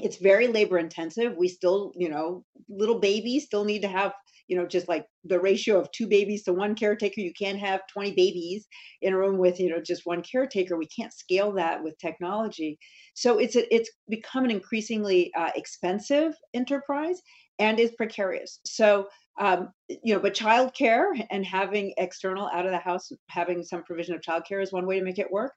it's 0.03 0.17
very 0.17 0.49
labor 0.49 0.79
intensive. 0.79 1.37
We 1.37 1.49
still, 1.49 1.93
you 1.97 2.09
know, 2.09 2.45
little 2.69 2.99
babies 2.99 3.45
still 3.45 3.65
need 3.65 3.83
to 3.83 3.89
have, 3.89 4.13
you 4.49 4.57
know, 4.57 4.67
just 4.67 4.89
like 4.89 5.07
the 5.25 5.41
ratio 5.41 5.79
of 5.79 5.91
two 5.93 6.07
babies 6.07 6.45
to 6.45 6.53
one 6.53 6.75
caretaker. 6.75 7.21
You 7.21 7.33
can't 7.39 7.59
have 7.59 7.83
20 7.93 8.13
babies 8.13 8.67
in 9.03 9.13
a 9.13 9.19
room 9.19 9.39
with, 9.39 9.61
you 9.61 9.71
know, 9.71 9.81
just 9.81 10.07
one 10.07 10.23
caretaker. 10.23 10.77
We 10.77 10.89
can't 10.89 11.13
scale 11.13 11.53
that 11.53 11.83
with 11.83 11.99
technology. 11.99 12.79
So 13.15 13.39
it's 13.39 13.57
a, 13.57 13.75
it's 13.75 13.91
become 14.09 14.45
an 14.45 14.51
increasingly 14.51 15.33
uh, 15.37 15.51
expensive 15.55 16.35
enterprise 16.55 17.21
and 17.61 17.79
is 17.79 17.93
precarious. 17.93 18.59
So 18.65 19.09
um, 19.39 19.71
you 19.89 20.15
know, 20.15 20.21
but 20.21 20.35
childcare 20.35 21.07
and 21.31 21.45
having 21.47 21.95
external 21.97 22.51
out 22.53 22.67
of 22.67 22.73
the 22.73 22.79
house, 22.79 23.11
having 23.29 23.63
some 23.63 23.85
provision 23.85 24.15
of 24.15 24.21
childcare 24.21 24.63
is 24.63 24.73
one 24.73 24.87
way 24.87 24.99
to 24.99 25.05
make 25.05 25.19
it 25.19 25.31
work. 25.31 25.55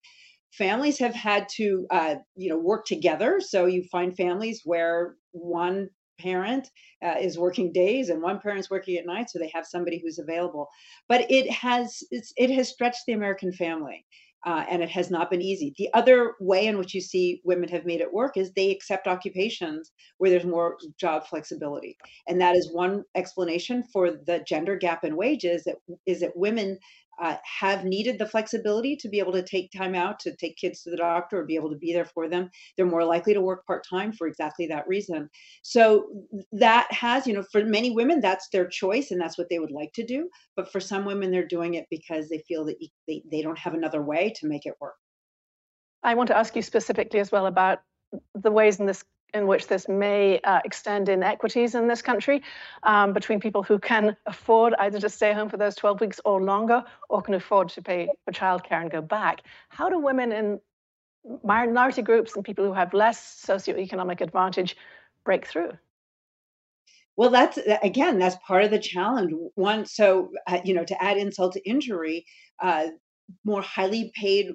Families 0.54 1.00
have 1.00 1.16
had 1.16 1.48
to 1.56 1.88
uh, 1.90 2.16
you 2.36 2.50
know 2.50 2.58
work 2.58 2.86
together. 2.86 3.42
So 3.42 3.66
you 3.66 3.84
find 3.92 4.16
families 4.16 4.62
where 4.64 5.16
one 5.32 5.90
parent 6.20 6.70
uh, 7.04 7.16
is 7.20 7.40
working 7.40 7.74
days 7.74 8.10
and 8.10 8.22
one 8.22 8.40
parent's 8.40 8.70
working 8.70 8.98
at 8.98 9.06
night 9.06 9.30
so 9.30 9.40
they 9.40 9.52
have 9.54 9.66
somebody 9.66 10.00
who's 10.02 10.20
available. 10.20 10.70
But 11.10 11.30
it 11.30 11.50
has 11.52 11.98
it's, 12.12 12.32
it 12.38 12.52
has 12.52 12.70
stretched 12.70 13.02
the 13.08 13.14
american 13.14 13.52
family 13.52 14.06
uh, 14.46 14.66
and 14.70 14.82
it 14.82 14.90
has 14.90 15.10
not 15.10 15.30
been 15.30 15.42
easy. 15.42 15.74
The 15.78 15.90
other 15.94 16.34
way 16.40 16.68
in 16.68 16.78
which 16.78 16.94
you 16.94 17.02
see 17.02 17.42
women 17.44 17.70
have 17.70 17.86
made 17.86 18.02
it 18.02 18.14
work 18.14 18.36
is 18.36 18.52
they 18.52 18.72
accept 18.72 19.08
occupations 19.08 19.92
where 20.18 20.30
there's 20.30 20.46
more 20.46 20.78
job 21.00 21.26
flexibility. 21.28 21.98
And 22.28 22.40
that 22.42 22.56
is 22.56 22.74
one 22.74 23.04
explanation 23.16 23.84
for 23.92 24.12
the 24.12 24.44
gender 24.48 24.76
gap 24.76 25.04
in 25.04 25.16
wages 25.16 25.64
that 25.64 25.76
is 26.06 26.20
that 26.22 26.36
women 26.36 26.78
uh, 27.22 27.36
have 27.44 27.86
needed 27.86 28.18
the 28.18 28.26
flexibility 28.26 28.96
to 28.96 29.10
be 29.10 29.20
able 29.20 29.32
to 29.32 29.44
take 29.44 29.72
time 29.72 29.96
out 29.96 30.20
to 30.20 30.36
take 30.36 30.58
kids 30.58 30.82
to 30.84 30.90
the 30.90 30.98
doctor 30.98 31.40
or 31.40 31.46
be 31.46 31.56
able 31.56 31.70
to 31.70 31.78
be 31.78 31.94
there 31.94 32.06
for 32.06 32.28
them. 32.30 32.50
They're 32.76 32.86
more 32.86 33.04
likely 33.04 33.34
to 33.34 33.42
work 33.42 33.66
part 33.66 33.86
time 33.88 34.12
for 34.12 34.28
exactly 34.28 34.68
that 34.68 34.88
reason. 34.88 35.30
So 35.62 36.08
that 36.52 36.92
has, 36.92 37.28
you 37.28 37.34
know, 37.34 37.44
for 37.52 37.64
many 37.64 37.92
women, 37.92 38.20
that's 38.20 38.50
their 38.50 38.68
choice 38.68 39.12
and 39.12 39.20
that's 39.20 39.38
what 39.38 39.50
they 39.50 39.60
would 39.60 39.72
like 39.72 39.94
to 39.94 40.06
do. 40.06 40.30
But 40.56 40.72
for 40.72 40.80
some 40.80 41.06
women, 41.06 41.32
they're 41.32 41.48
doing 41.48 41.76
it 41.76 41.86
because 41.90 42.30
they 42.30 42.44
feel 42.48 42.66
that 42.66 42.76
they, 43.08 43.24
they 43.32 43.42
don't 43.42 43.58
have 43.58 43.74
another 43.74 44.02
way 44.02 44.34
to 44.38 44.48
make 44.48 44.66
it 44.66 44.76
work. 44.80 44.96
I 46.04 46.16
want 46.16 46.28
to 46.28 46.38
ask 46.38 46.56
you 46.56 46.62
specifically 46.62 47.20
as 47.20 47.32
well 47.32 47.46
about 47.46 47.82
the 48.36 48.52
ways 48.52 48.80
in 48.80 48.86
this 48.86 49.06
in 49.34 49.48
which 49.48 49.68
this 49.68 49.88
may 49.88 50.40
uh, 50.42 50.60
extend 50.66 51.10
inequities 51.10 51.76
in 51.76 51.88
this 51.88 52.02
country 52.02 52.44
um, 52.84 53.14
between 53.14 53.40
people 53.40 53.64
who 53.64 53.80
can 53.80 54.16
afford 54.26 54.74
either 54.80 55.00
to 55.00 55.10
stay 55.10 55.34
home 55.34 55.50
for 55.50 55.58
those 55.58 55.76
12 55.76 56.02
weeks 56.02 56.22
or 56.26 56.42
longer 56.42 56.84
or 57.10 57.22
can 57.22 57.34
afford 57.34 57.70
to 57.70 57.82
pay 57.82 58.08
for 58.26 58.32
childcare 58.32 58.82
and 58.82 58.92
go 58.92 59.02
back. 59.02 59.42
How 59.70 59.90
do 59.90 59.98
women 59.98 60.32
in 60.32 60.60
minority 61.44 62.02
groups 62.02 62.36
and 62.36 62.44
people 62.44 62.66
who 62.66 62.74
have 62.74 62.94
less 62.94 63.44
socioeconomic 63.48 64.22
advantage 64.22 64.78
break 65.24 65.46
through? 65.46 65.72
Well, 67.16 67.30
that's 67.30 67.60
again, 67.84 68.18
that's 68.18 68.38
part 68.46 68.64
of 68.64 68.72
the 68.72 68.80
challenge. 68.80 69.32
One, 69.54 69.86
so 69.86 70.32
uh, 70.48 70.62
you 70.64 70.74
know, 70.74 70.84
to 70.84 71.04
add 71.04 71.18
insult 71.18 71.54
to 71.54 71.70
injury, 71.70 72.26
uh, 72.60 72.88
more 73.44 73.62
highly 73.62 74.12
paid 74.16 74.52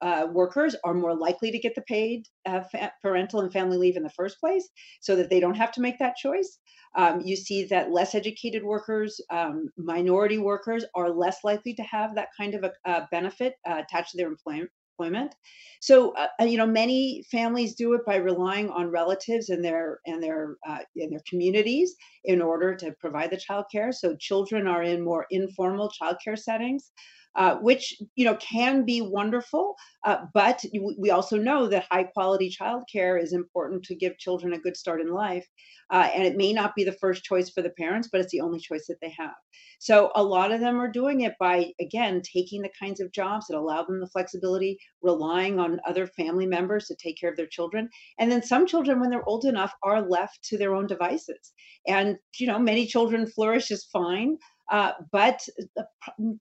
uh, 0.00 0.26
workers 0.32 0.74
are 0.84 0.94
more 0.94 1.14
likely 1.16 1.50
to 1.50 1.58
get 1.58 1.74
the 1.74 1.82
paid 1.82 2.26
uh, 2.46 2.60
parental 3.02 3.40
and 3.40 3.52
family 3.52 3.76
leave 3.76 3.96
in 3.96 4.02
the 4.02 4.10
first 4.10 4.40
place, 4.40 4.68
so 5.00 5.16
that 5.16 5.30
they 5.30 5.40
don't 5.40 5.56
have 5.56 5.72
to 5.72 5.80
make 5.80 5.98
that 5.98 6.16
choice. 6.16 6.58
Um, 6.96 7.20
you 7.24 7.36
see 7.36 7.64
that 7.66 7.92
less 7.92 8.14
educated 8.14 8.64
workers, 8.64 9.20
um, 9.30 9.68
minority 9.76 10.38
workers, 10.38 10.84
are 10.94 11.10
less 11.10 11.38
likely 11.44 11.74
to 11.74 11.82
have 11.82 12.14
that 12.14 12.28
kind 12.38 12.54
of 12.54 12.64
a, 12.64 12.72
uh 12.90 13.06
benefit 13.10 13.54
uh, 13.68 13.82
attached 13.82 14.12
to 14.12 14.16
their 14.16 14.28
employment. 14.28 15.34
So 15.80 16.12
uh, 16.12 16.28
uh, 16.40 16.44
you 16.44 16.58
know, 16.58 16.66
many 16.66 17.24
families 17.30 17.74
do 17.74 17.92
it 17.94 18.04
by 18.04 18.16
relying 18.16 18.70
on 18.70 18.90
relatives 18.90 19.48
and 19.48 19.64
their 19.64 20.00
and 20.06 20.22
their 20.22 20.56
uh, 20.68 20.78
in 20.96 21.10
their 21.10 21.22
communities 21.28 21.94
in 22.24 22.42
order 22.42 22.74
to 22.76 22.92
provide 23.00 23.30
the 23.30 23.40
childcare. 23.48 23.92
So 23.94 24.16
children 24.16 24.66
are 24.66 24.82
in 24.82 25.04
more 25.04 25.26
informal 25.30 25.90
childcare 26.00 26.38
settings. 26.38 26.90
Uh, 27.38 27.54
which 27.56 27.96
you 28.16 28.24
know 28.24 28.36
can 28.36 28.84
be 28.84 29.00
wonderful. 29.00 29.74
Uh, 30.04 30.18
but 30.34 30.62
we 30.98 31.10
also 31.10 31.36
know 31.36 31.68
that 31.68 31.86
high 31.90 32.02
quality 32.02 32.50
childcare 32.50 33.22
is 33.22 33.32
important 33.32 33.82
to 33.84 33.94
give 33.94 34.18
children 34.18 34.52
a 34.52 34.58
good 34.58 34.76
start 34.76 35.00
in 35.00 35.08
life. 35.08 35.46
Uh, 35.90 36.10
and 36.14 36.24
it 36.24 36.36
may 36.36 36.52
not 36.52 36.74
be 36.74 36.84
the 36.84 36.92
first 37.00 37.24
choice 37.24 37.48
for 37.48 37.62
the 37.62 37.70
parents, 37.70 38.08
but 38.10 38.20
it's 38.20 38.32
the 38.32 38.40
only 38.40 38.58
choice 38.58 38.86
that 38.86 39.00
they 39.00 39.14
have. 39.16 39.34
So 39.78 40.10
a 40.16 40.22
lot 40.22 40.52
of 40.52 40.60
them 40.60 40.80
are 40.80 40.90
doing 40.90 41.22
it 41.22 41.34
by, 41.40 41.72
again, 41.80 42.20
taking 42.22 42.60
the 42.60 42.72
kinds 42.78 43.00
of 43.00 43.12
jobs 43.12 43.46
that 43.46 43.56
allow 43.56 43.84
them 43.84 44.00
the 44.00 44.08
flexibility, 44.08 44.78
relying 45.00 45.58
on 45.58 45.80
other 45.86 46.06
family 46.08 46.46
members 46.46 46.86
to 46.86 46.96
take 46.96 47.18
care 47.18 47.30
of 47.30 47.36
their 47.36 47.46
children. 47.46 47.88
And 48.18 48.30
then 48.30 48.42
some 48.42 48.66
children, 48.66 49.00
when 49.00 49.08
they're 49.08 49.28
old 49.28 49.44
enough, 49.44 49.72
are 49.82 50.02
left 50.02 50.42
to 50.44 50.58
their 50.58 50.74
own 50.74 50.86
devices. 50.86 51.52
And, 51.86 52.16
you 52.38 52.48
know, 52.48 52.58
many 52.58 52.86
children 52.86 53.26
flourish 53.26 53.68
just 53.68 53.90
fine. 53.90 54.36
Uh, 54.70 54.92
but 55.12 55.40
uh, 55.78 55.82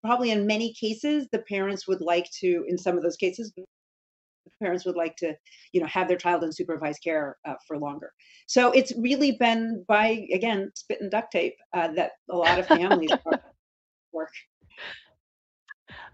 probably 0.03 0.31
in 0.31 0.45
many 0.45 0.73
cases, 0.73 1.27
the 1.31 1.39
parents 1.39 1.87
would 1.87 2.01
like 2.01 2.29
to, 2.39 2.65
in 2.67 2.77
some 2.77 2.97
of 2.97 3.03
those 3.03 3.15
cases, 3.15 3.53
parents 4.59 4.85
would 4.85 4.95
like 4.95 5.15
to 5.17 5.33
you 5.71 5.81
know 5.81 5.87
have 5.87 6.07
their 6.07 6.17
child 6.17 6.43
in 6.43 6.51
supervised 6.51 7.01
care 7.03 7.37
uh, 7.45 7.55
for 7.67 7.77
longer. 7.77 8.11
So 8.47 8.71
it's 8.71 8.93
really 8.97 9.33
been 9.33 9.83
by 9.87 10.27
again 10.33 10.71
spit 10.75 11.01
and 11.01 11.11
duct 11.11 11.31
tape 11.31 11.55
uh, 11.73 11.89
that 11.93 12.11
a 12.29 12.35
lot 12.35 12.59
of 12.59 12.67
families 12.67 13.11
work. 14.11 14.31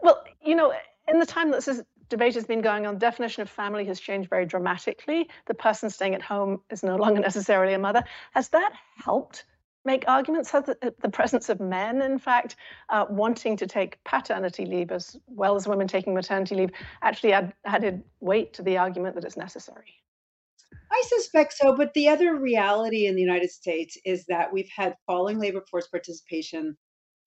Well 0.01 0.24
you 0.43 0.55
know 0.55 0.74
in 1.08 1.20
the 1.20 1.25
time 1.25 1.51
that 1.51 1.63
this 1.63 1.82
debate 2.10 2.36
has 2.36 2.46
been 2.46 2.62
going 2.62 2.86
on 2.86 2.98
definition 2.98 3.41
of 3.41 3.50
family 3.50 3.86
has 3.86 4.00
changed 4.00 4.29
very 4.29 4.46
dramatically. 4.46 5.29
The 5.48 5.53
person 5.53 5.89
staying 5.89 6.15
at 6.15 6.22
home 6.22 6.62
is 6.70 6.84
no 6.84 6.96
longer 6.96 7.22
necessarily 7.22 7.74
a 7.74 7.79
mother. 7.79 8.03
Has 8.34 8.50
that 8.50 8.74
helped 8.98 9.46
make 9.85 10.05
arguments 10.07 10.51
for 10.51 10.61
the, 10.61 10.93
the 11.01 11.09
presence 11.09 11.49
of 11.49 11.59
men, 11.59 12.01
in 12.01 12.17
fact, 12.17 12.55
uh, 12.89 13.05
wanting 13.09 13.57
to 13.57 13.67
take 13.67 14.03
paternity 14.03 14.65
leave 14.65 14.91
as 14.91 15.17
well 15.27 15.55
as 15.55 15.67
women 15.67 15.87
taking 15.87 16.13
maternity 16.13 16.55
leave, 16.55 16.71
actually 17.01 17.33
add, 17.33 17.53
added 17.65 18.03
weight 18.19 18.53
to 18.53 18.61
the 18.61 18.77
argument 18.77 19.15
that 19.15 19.23
it's 19.23 19.37
necessary. 19.37 19.93
I 20.91 21.03
suspect 21.07 21.53
so, 21.53 21.75
but 21.75 21.93
the 21.93 22.07
other 22.07 22.35
reality 22.35 23.07
in 23.07 23.15
the 23.15 23.21
United 23.21 23.49
States 23.49 23.97
is 24.05 24.25
that 24.25 24.53
we've 24.53 24.69
had 24.75 24.95
falling 25.07 25.39
labor 25.39 25.63
force 25.69 25.87
participation 25.87 26.77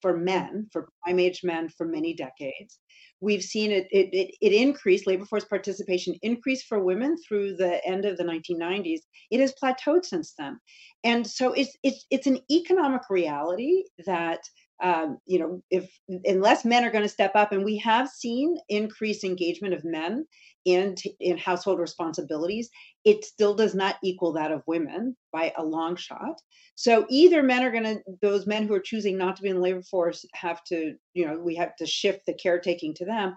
for 0.06 0.16
men, 0.16 0.68
for 0.72 0.88
prime 1.02 1.18
age 1.18 1.40
men, 1.42 1.68
for 1.68 1.84
many 1.84 2.14
decades. 2.14 2.78
We've 3.20 3.42
seen 3.42 3.72
it, 3.72 3.88
it, 3.90 4.08
it, 4.12 4.36
it 4.40 4.52
increased, 4.52 5.04
labor 5.04 5.24
force 5.24 5.44
participation 5.44 6.14
increased 6.22 6.66
for 6.68 6.78
women 6.78 7.16
through 7.26 7.56
the 7.56 7.84
end 7.84 8.04
of 8.04 8.16
the 8.16 8.22
1990s. 8.22 9.00
It 9.32 9.40
has 9.40 9.52
plateaued 9.60 10.04
since 10.04 10.34
then. 10.38 10.60
And 11.02 11.26
so 11.26 11.54
it's, 11.54 11.76
it's, 11.82 12.06
it's 12.12 12.28
an 12.28 12.38
economic 12.48 13.02
reality 13.10 13.82
that 14.06 14.38
um, 14.82 15.18
you 15.26 15.38
know, 15.38 15.62
if 15.70 15.90
unless 16.24 16.64
men 16.64 16.84
are 16.84 16.90
going 16.90 17.04
to 17.04 17.08
step 17.08 17.32
up, 17.34 17.52
and 17.52 17.64
we 17.64 17.78
have 17.78 18.08
seen 18.08 18.56
increased 18.68 19.24
engagement 19.24 19.74
of 19.74 19.84
men 19.84 20.26
in 20.64 20.96
in 21.20 21.38
household 21.38 21.78
responsibilities, 21.78 22.68
it 23.04 23.24
still 23.24 23.54
does 23.54 23.74
not 23.74 23.96
equal 24.02 24.32
that 24.32 24.52
of 24.52 24.62
women 24.66 25.16
by 25.32 25.52
a 25.56 25.64
long 25.64 25.96
shot. 25.96 26.40
So 26.74 27.06
either 27.08 27.42
men 27.42 27.62
are 27.62 27.70
going 27.70 27.84
to 27.84 28.00
those 28.20 28.46
men 28.46 28.66
who 28.66 28.74
are 28.74 28.80
choosing 28.80 29.16
not 29.16 29.36
to 29.36 29.42
be 29.42 29.48
in 29.48 29.56
the 29.56 29.62
labor 29.62 29.82
force 29.82 30.26
have 30.34 30.62
to, 30.64 30.94
you 31.14 31.26
know, 31.26 31.38
we 31.38 31.54
have 31.56 31.74
to 31.76 31.86
shift 31.86 32.26
the 32.26 32.34
caretaking 32.34 32.94
to 32.94 33.06
them, 33.06 33.34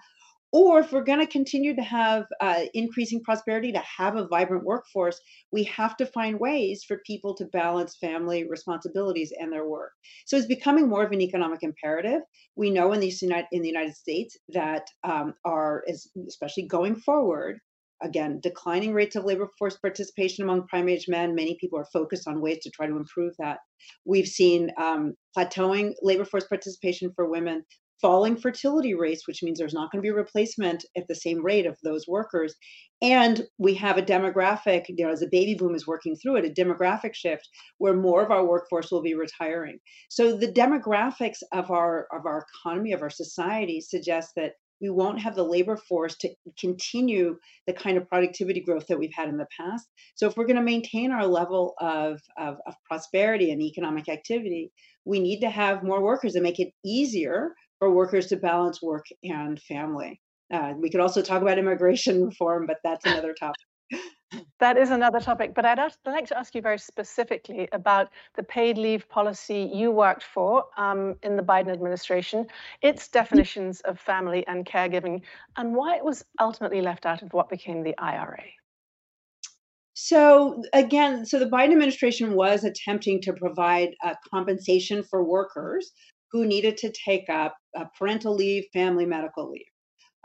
or 0.51 0.79
if 0.79 0.91
we're 0.91 1.03
going 1.03 1.19
to 1.19 1.27
continue 1.27 1.75
to 1.75 1.81
have 1.81 2.25
uh, 2.41 2.61
increasing 2.73 3.21
prosperity, 3.23 3.71
to 3.71 3.83
have 3.97 4.15
a 4.15 4.27
vibrant 4.27 4.65
workforce, 4.65 5.19
we 5.51 5.63
have 5.65 5.95
to 5.97 6.05
find 6.07 6.39
ways 6.39 6.83
for 6.87 7.01
people 7.05 7.35
to 7.35 7.45
balance 7.45 7.97
family 7.97 8.47
responsibilities 8.47 9.31
and 9.39 9.53
their 9.53 9.67
work. 9.67 9.91
So 10.25 10.37
it's 10.37 10.47
becoming 10.47 10.89
more 10.89 11.03
of 11.03 11.11
an 11.11 11.21
economic 11.21 11.61
imperative. 11.61 12.21
We 12.55 12.71
know 12.71 12.93
in 12.93 12.99
the 12.99 13.13
United, 13.21 13.47
in 13.51 13.61
the 13.61 13.67
United 13.67 13.95
States 13.95 14.37
that 14.49 14.87
um, 15.03 15.35
are, 15.45 15.83
especially 16.27 16.67
going 16.67 16.95
forward, 16.95 17.59
again, 18.01 18.39
declining 18.41 18.93
rates 18.93 19.15
of 19.15 19.25
labor 19.25 19.49
force 19.59 19.77
participation 19.77 20.43
among 20.43 20.67
prime 20.67 20.89
age 20.89 21.05
men. 21.07 21.35
Many 21.35 21.57
people 21.59 21.77
are 21.77 21.87
focused 21.91 22.27
on 22.27 22.41
ways 22.41 22.59
to 22.63 22.71
try 22.71 22.87
to 22.87 22.95
improve 22.95 23.33
that. 23.39 23.57
We've 24.05 24.27
seen 24.27 24.71
um, 24.81 25.13
plateauing 25.37 25.93
labor 26.01 26.25
force 26.25 26.47
participation 26.47 27.11
for 27.15 27.29
women 27.29 27.65
falling 28.01 28.37
fertility 28.37 28.93
rates, 28.93 29.27
which 29.27 29.43
means 29.43 29.59
there's 29.59 29.73
not 29.73 29.91
going 29.91 30.01
to 30.01 30.05
be 30.05 30.11
replacement 30.11 30.85
at 30.97 31.07
the 31.07 31.15
same 31.15 31.43
rate 31.43 31.65
of 31.65 31.77
those 31.83 32.07
workers. 32.07 32.55
And 33.01 33.43
we 33.57 33.73
have 33.75 33.97
a 33.97 34.03
demographic, 34.03 34.85
you 34.89 35.05
know, 35.05 35.11
as 35.11 35.21
the 35.21 35.29
baby 35.31 35.55
boom 35.55 35.75
is 35.75 35.87
working 35.87 36.15
through 36.15 36.37
it, 36.37 36.45
a 36.45 36.49
demographic 36.61 37.13
shift 37.13 37.47
where 37.77 37.95
more 37.95 38.23
of 38.23 38.31
our 38.31 38.45
workforce 38.45 38.91
will 38.91 39.01
be 39.01 39.15
retiring. 39.15 39.79
So 40.09 40.35
the 40.35 40.51
demographics 40.51 41.39
of 41.53 41.71
our 41.71 42.07
of 42.11 42.25
our 42.25 42.45
economy, 42.55 42.91
of 42.93 43.01
our 43.01 43.09
society 43.09 43.81
suggest 43.81 44.31
that 44.35 44.53
we 44.81 44.89
won't 44.89 45.19
have 45.19 45.35
the 45.35 45.43
labor 45.43 45.75
force 45.75 46.15
to 46.17 46.29
continue 46.57 47.37
the 47.67 47.73
kind 47.73 47.97
of 47.97 48.07
productivity 48.07 48.61
growth 48.61 48.87
that 48.87 48.97
we've 48.97 49.13
had 49.13 49.27
in 49.27 49.37
the 49.37 49.47
past. 49.59 49.87
So 50.15 50.27
if 50.27 50.37
we're 50.37 50.45
going 50.45 50.55
to 50.55 50.61
maintain 50.61 51.11
our 51.11 51.27
level 51.27 51.73
of, 51.79 52.21
of, 52.37 52.57
of 52.65 52.75
prosperity 52.85 53.51
and 53.51 53.61
economic 53.61 54.07
activity, 54.07 54.71
we 55.05 55.19
need 55.19 55.41
to 55.41 55.49
have 55.49 55.83
more 55.83 56.01
workers 56.01 56.35
and 56.35 56.43
make 56.43 56.59
it 56.59 56.71
easier 56.85 57.51
for 57.79 57.89
workers 57.89 58.27
to 58.27 58.37
balance 58.37 58.81
work 58.81 59.05
and 59.23 59.59
family. 59.61 60.21
Uh, 60.53 60.73
we 60.77 60.89
could 60.89 60.99
also 60.99 61.21
talk 61.21 61.41
about 61.41 61.57
immigration 61.57 62.25
reform, 62.29 62.67
but 62.67 62.77
that's 62.83 63.05
another 63.05 63.33
topic. 63.33 63.61
That 64.59 64.77
is 64.77 64.91
another 64.91 65.19
topic, 65.19 65.55
but 65.55 65.65
I'd 65.65 65.79
like 66.05 66.27
to 66.27 66.37
ask 66.37 66.53
you 66.53 66.61
very 66.61 66.77
specifically 66.77 67.67
about 67.71 68.09
the 68.35 68.43
paid 68.43 68.77
leave 68.77 69.09
policy 69.09 69.71
you 69.73 69.89
worked 69.89 70.23
for 70.23 70.65
um, 70.77 71.15
in 71.23 71.35
the 71.35 71.41
Biden 71.41 71.71
administration, 71.71 72.45
its 72.81 73.07
definitions 73.07 73.81
of 73.81 73.99
family 73.99 74.45
and 74.45 74.65
caregiving, 74.65 75.21
and 75.55 75.73
why 75.73 75.95
it 75.95 76.05
was 76.05 76.25
ultimately 76.39 76.81
left 76.81 77.07
out 77.07 77.23
of 77.23 77.33
what 77.33 77.49
became 77.49 77.81
the 77.81 77.97
IRA. 77.97 78.43
So 79.93 80.61
again, 80.73 81.25
so 81.25 81.39
the 81.39 81.49
Biden 81.49 81.71
administration 81.71 82.35
was 82.35 82.63
attempting 82.63 83.21
to 83.23 83.33
provide 83.33 83.95
uh, 84.03 84.13
compensation 84.29 85.03
for 85.03 85.23
workers 85.23 85.91
who 86.31 86.45
needed 86.45 86.77
to 86.77 86.91
take 86.91 87.29
up 87.29 87.55
uh, 87.77 87.85
parental 87.97 88.35
leave, 88.35 88.65
family 88.73 89.05
medical 89.05 89.49
leave. 89.49 89.65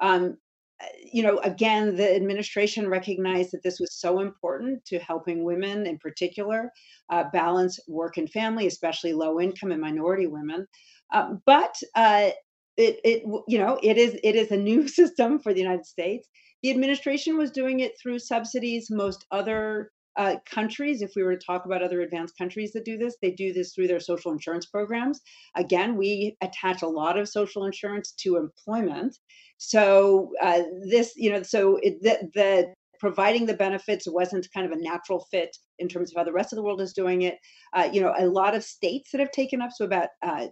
Um, 0.00 0.36
uh, 0.82 0.86
you 1.12 1.22
know, 1.22 1.38
again, 1.38 1.96
the 1.96 2.14
administration 2.14 2.88
recognized 2.88 3.52
that 3.52 3.62
this 3.62 3.78
was 3.78 3.94
so 3.94 4.20
important 4.20 4.84
to 4.86 4.98
helping 4.98 5.44
women 5.44 5.86
in 5.86 5.98
particular 5.98 6.70
uh, 7.10 7.24
balance 7.32 7.78
work 7.86 8.16
and 8.16 8.30
family, 8.30 8.66
especially 8.66 9.12
low 9.12 9.40
income 9.40 9.70
and 9.70 9.80
minority 9.80 10.26
women. 10.26 10.66
Um, 11.12 11.42
but 11.46 11.74
uh, 11.94 12.30
it, 12.76 12.98
it, 13.04 13.22
you 13.46 13.58
know, 13.58 13.78
it 13.82 13.96
is 13.96 14.18
it 14.22 14.34
is 14.34 14.50
a 14.50 14.56
new 14.56 14.88
system 15.00 15.38
for 15.38 15.52
the 15.54 15.60
United 15.60 15.86
States. 15.86 16.28
The 16.62 16.70
administration 16.70 17.36
was 17.36 17.50
doing 17.50 17.80
it 17.80 17.92
through 18.00 18.18
subsidies. 18.18 18.88
Most 18.90 19.26
other 19.30 19.92
uh, 20.16 20.36
countries, 20.46 21.02
if 21.02 21.12
we 21.16 21.22
were 21.22 21.36
to 21.36 21.44
talk 21.44 21.64
about 21.64 21.82
other 21.82 22.02
advanced 22.02 22.36
countries 22.38 22.72
that 22.72 22.84
do 22.84 22.96
this, 22.96 23.16
they 23.20 23.32
do 23.32 23.52
this 23.52 23.72
through 23.72 23.88
their 23.88 24.00
social 24.00 24.32
insurance 24.32 24.66
programs. 24.66 25.20
Again, 25.56 25.96
we 25.96 26.36
attach 26.42 26.82
a 26.82 26.88
lot 26.88 27.18
of 27.18 27.28
social 27.28 27.64
insurance 27.64 28.12
to 28.20 28.36
employment. 28.36 29.16
So 29.58 30.30
uh, 30.42 30.62
this, 30.88 31.14
you 31.16 31.30
know, 31.30 31.42
so 31.42 31.78
it, 31.82 32.02
the, 32.02 32.30
the 32.34 32.74
providing 33.00 33.44
the 33.44 33.54
benefits 33.54 34.08
wasn't 34.08 34.48
kind 34.54 34.66
of 34.66 34.72
a 34.72 34.80
natural 34.80 35.26
fit 35.30 35.56
in 35.78 35.88
terms 35.88 36.10
of 36.10 36.16
how 36.16 36.24
the 36.24 36.32
rest 36.32 36.52
of 36.52 36.56
the 36.56 36.62
world 36.62 36.80
is 36.80 36.92
doing 36.92 37.22
it. 37.22 37.38
Uh, 37.72 37.88
you 37.92 38.00
know, 38.00 38.14
a 38.18 38.26
lot 38.26 38.54
of 38.54 38.62
states 38.62 39.10
that 39.10 39.20
have 39.20 39.32
taken 39.32 39.60
up, 39.60 39.70
so 39.72 39.84
about 39.84 40.08
uh, 40.22 40.46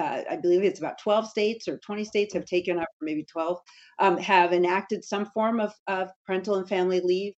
uh, 0.00 0.22
I 0.30 0.36
believe 0.36 0.62
it's 0.62 0.78
about 0.78 0.98
12 1.02 1.28
states 1.28 1.68
or 1.68 1.78
20 1.78 2.04
states 2.04 2.34
have 2.34 2.46
taken 2.46 2.78
up, 2.78 2.88
or 3.00 3.04
maybe 3.04 3.24
12, 3.24 3.58
um, 3.98 4.16
have 4.18 4.52
enacted 4.52 5.04
some 5.04 5.26
form 5.26 5.60
of, 5.60 5.72
of 5.86 6.08
parental 6.26 6.56
and 6.56 6.68
family 6.68 7.00
leave 7.00 7.34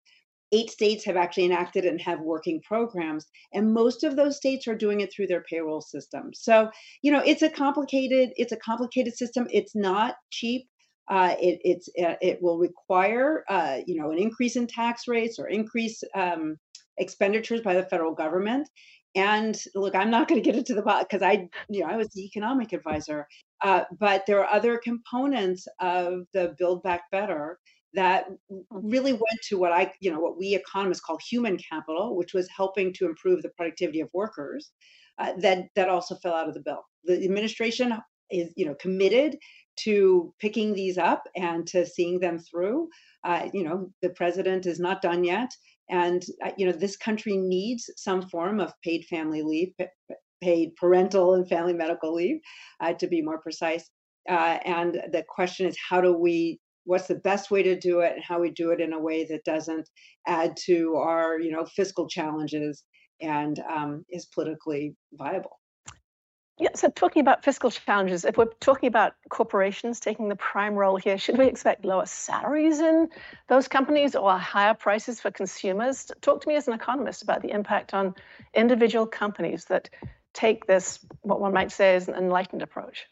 eight 0.54 0.70
states 0.70 1.04
have 1.04 1.16
actually 1.16 1.44
enacted 1.44 1.84
and 1.84 2.00
have 2.00 2.20
working 2.20 2.62
programs 2.62 3.26
and 3.52 3.74
most 3.74 4.04
of 4.04 4.16
those 4.16 4.36
states 4.36 4.68
are 4.68 4.74
doing 4.74 5.00
it 5.00 5.12
through 5.12 5.26
their 5.26 5.42
payroll 5.50 5.80
system. 5.80 6.30
So 6.32 6.70
you 7.02 7.10
know 7.12 7.22
it's 7.26 7.42
a 7.42 7.50
complicated 7.50 8.30
it's 8.36 8.52
a 8.52 8.56
complicated 8.56 9.14
system. 9.16 9.46
It's 9.50 9.74
not 9.74 10.14
cheap. 10.30 10.66
Uh, 11.08 11.34
it, 11.38 11.58
it's 11.64 11.88
uh, 12.02 12.14
it 12.22 12.38
will 12.40 12.58
require 12.58 13.44
uh, 13.48 13.78
you 13.86 13.96
know 14.00 14.10
an 14.10 14.18
increase 14.18 14.56
in 14.56 14.66
tax 14.66 15.08
rates 15.08 15.38
or 15.38 15.48
increase 15.48 16.02
um, 16.14 16.56
expenditures 16.98 17.60
by 17.60 17.74
the 17.74 17.84
federal 17.84 18.14
government. 18.14 18.68
And 19.16 19.56
look 19.76 19.94
i'm 19.94 20.10
not 20.10 20.26
going 20.28 20.42
to 20.42 20.44
get 20.44 20.58
into 20.58 20.74
the 20.74 20.82
because 20.82 21.22
i 21.22 21.48
you 21.68 21.80
know 21.80 21.86
i 21.86 21.96
was 21.96 22.08
the 22.08 22.24
economic 22.24 22.72
advisor. 22.72 23.26
Uh, 23.62 23.84
but 23.98 24.24
there 24.26 24.40
are 24.40 24.54
other 24.54 24.78
components 24.78 25.66
of 25.80 26.26
the 26.34 26.54
build 26.58 26.82
back 26.82 27.02
better 27.10 27.58
that 27.94 28.26
mm-hmm. 28.50 28.88
really 28.88 29.12
went 29.12 29.40
to 29.48 29.58
what 29.58 29.72
I, 29.72 29.92
you 30.00 30.10
know, 30.10 30.20
what 30.20 30.38
we 30.38 30.54
economists 30.54 31.00
call 31.00 31.18
human 31.18 31.56
capital, 31.58 32.16
which 32.16 32.34
was 32.34 32.48
helping 32.54 32.92
to 32.94 33.06
improve 33.06 33.42
the 33.42 33.50
productivity 33.50 34.00
of 34.00 34.08
workers. 34.12 34.72
Uh, 35.18 35.32
that 35.38 35.66
that 35.76 35.88
also 35.88 36.16
fell 36.16 36.34
out 36.34 36.48
of 36.48 36.54
the 36.54 36.60
bill. 36.60 36.84
The 37.04 37.22
administration 37.24 37.96
is, 38.30 38.52
you 38.56 38.66
know, 38.66 38.74
committed 38.80 39.36
to 39.76 40.34
picking 40.40 40.74
these 40.74 40.98
up 40.98 41.24
and 41.36 41.66
to 41.68 41.86
seeing 41.86 42.18
them 42.18 42.38
through. 42.38 42.88
Uh, 43.22 43.48
you 43.52 43.62
know, 43.62 43.90
the 44.02 44.10
president 44.10 44.66
is 44.66 44.80
not 44.80 45.02
done 45.02 45.22
yet, 45.22 45.50
and 45.88 46.24
uh, 46.44 46.50
you 46.56 46.66
know, 46.66 46.72
this 46.72 46.96
country 46.96 47.36
needs 47.36 47.88
some 47.96 48.22
form 48.22 48.58
of 48.58 48.72
paid 48.82 49.04
family 49.04 49.42
leave, 49.42 49.72
paid 50.42 50.74
parental 50.76 51.34
and 51.34 51.48
family 51.48 51.74
medical 51.74 52.12
leave, 52.12 52.40
uh, 52.80 52.92
to 52.94 53.06
be 53.06 53.22
more 53.22 53.38
precise. 53.38 53.88
Uh, 54.28 54.58
and 54.64 54.94
the 55.12 55.22
question 55.28 55.66
is, 55.66 55.76
how 55.88 56.00
do 56.00 56.16
we 56.16 56.58
what's 56.84 57.06
the 57.06 57.14
best 57.14 57.50
way 57.50 57.62
to 57.62 57.78
do 57.78 58.00
it 58.00 58.14
and 58.14 58.24
how 58.24 58.40
we 58.40 58.50
do 58.50 58.70
it 58.70 58.80
in 58.80 58.92
a 58.92 58.98
way 58.98 59.24
that 59.24 59.44
doesn't 59.44 59.88
add 60.26 60.56
to 60.56 60.96
our 60.96 61.40
you 61.40 61.50
know 61.50 61.64
fiscal 61.64 62.08
challenges 62.08 62.84
and 63.20 63.60
um, 63.60 64.04
is 64.10 64.26
politically 64.26 64.94
viable 65.12 65.58
yeah, 66.56 66.68
so 66.76 66.88
talking 66.88 67.20
about 67.20 67.42
fiscal 67.42 67.68
challenges, 67.68 68.24
if 68.24 68.36
we're 68.36 68.46
talking 68.60 68.86
about 68.86 69.14
corporations 69.28 69.98
taking 69.98 70.28
the 70.28 70.36
prime 70.36 70.76
role 70.76 70.96
here, 70.96 71.18
should 71.18 71.36
we 71.36 71.46
expect 71.46 71.84
lower 71.84 72.06
salaries 72.06 72.78
in 72.78 73.08
those 73.48 73.66
companies 73.66 74.14
or 74.14 74.38
higher 74.38 74.74
prices 74.74 75.20
for 75.20 75.32
consumers? 75.32 76.12
Talk 76.20 76.42
to 76.42 76.48
me 76.48 76.54
as 76.54 76.68
an 76.68 76.74
economist 76.74 77.22
about 77.22 77.42
the 77.42 77.50
impact 77.50 77.92
on 77.92 78.14
individual 78.54 79.04
companies 79.04 79.64
that 79.64 79.90
take 80.32 80.66
this, 80.66 81.00
what 81.22 81.40
one 81.40 81.52
might 81.52 81.72
say 81.72 81.96
is 81.96 82.06
an 82.06 82.14
enlightened 82.14 82.62
approach. 82.62 83.06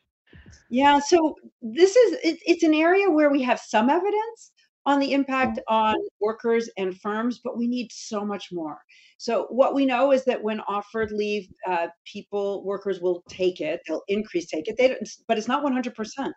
Yeah, 0.70 0.98
so 1.00 1.36
this 1.60 1.94
is 1.96 2.18
it, 2.24 2.38
it's 2.46 2.62
an 2.62 2.74
area 2.74 3.10
where 3.10 3.30
we 3.30 3.42
have 3.42 3.60
some 3.60 3.90
evidence 3.90 4.52
on 4.84 4.98
the 4.98 5.12
impact 5.12 5.60
on 5.68 5.94
workers 6.20 6.68
and 6.76 6.98
firms, 7.00 7.40
but 7.42 7.56
we 7.56 7.68
need 7.68 7.90
so 7.92 8.24
much 8.24 8.48
more. 8.50 8.78
So 9.18 9.46
what 9.50 9.74
we 9.74 9.86
know 9.86 10.10
is 10.10 10.24
that 10.24 10.42
when 10.42 10.58
offered 10.62 11.12
leave, 11.12 11.46
uh, 11.68 11.86
people, 12.04 12.64
workers 12.64 13.00
will 13.00 13.22
take 13.28 13.60
it. 13.60 13.80
They'll 13.86 14.02
increase 14.08 14.46
take 14.46 14.66
it. 14.66 14.76
They 14.76 14.88
don't, 14.88 15.08
but 15.28 15.38
it's 15.38 15.46
not 15.46 15.64
100%. 15.64 16.32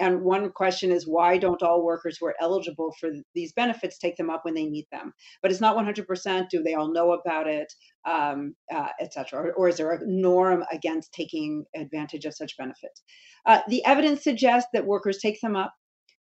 And 0.00 0.22
one 0.22 0.50
question 0.52 0.90
is 0.90 1.06
why 1.06 1.36
don't 1.36 1.62
all 1.62 1.84
workers 1.84 2.16
who 2.18 2.26
are 2.26 2.34
eligible 2.40 2.94
for 2.98 3.10
these 3.34 3.52
benefits 3.52 3.98
take 3.98 4.16
them 4.16 4.30
up 4.30 4.46
when 4.46 4.54
they 4.54 4.64
need 4.64 4.86
them? 4.90 5.12
But 5.42 5.50
it's 5.50 5.60
not 5.60 5.76
100%. 5.76 6.48
Do 6.48 6.62
they 6.62 6.72
all 6.72 6.90
know 6.90 7.12
about 7.12 7.46
it, 7.46 7.70
um, 8.08 8.54
uh, 8.74 8.88
et 8.98 9.12
cetera? 9.12 9.40
Or, 9.40 9.52
or, 9.52 9.68
is 9.68 9.76
there 9.76 9.92
a 9.92 10.06
norm 10.06 10.64
against 10.72 11.12
taking 11.12 11.66
advantage 11.76 12.24
of 12.24 12.34
such 12.34 12.56
benefits? 12.56 13.02
Uh, 13.44 13.60
the 13.68 13.84
evidence 13.84 14.24
suggests 14.24 14.70
that 14.72 14.86
workers 14.86 15.18
take 15.18 15.38
them 15.42 15.56
up 15.56 15.74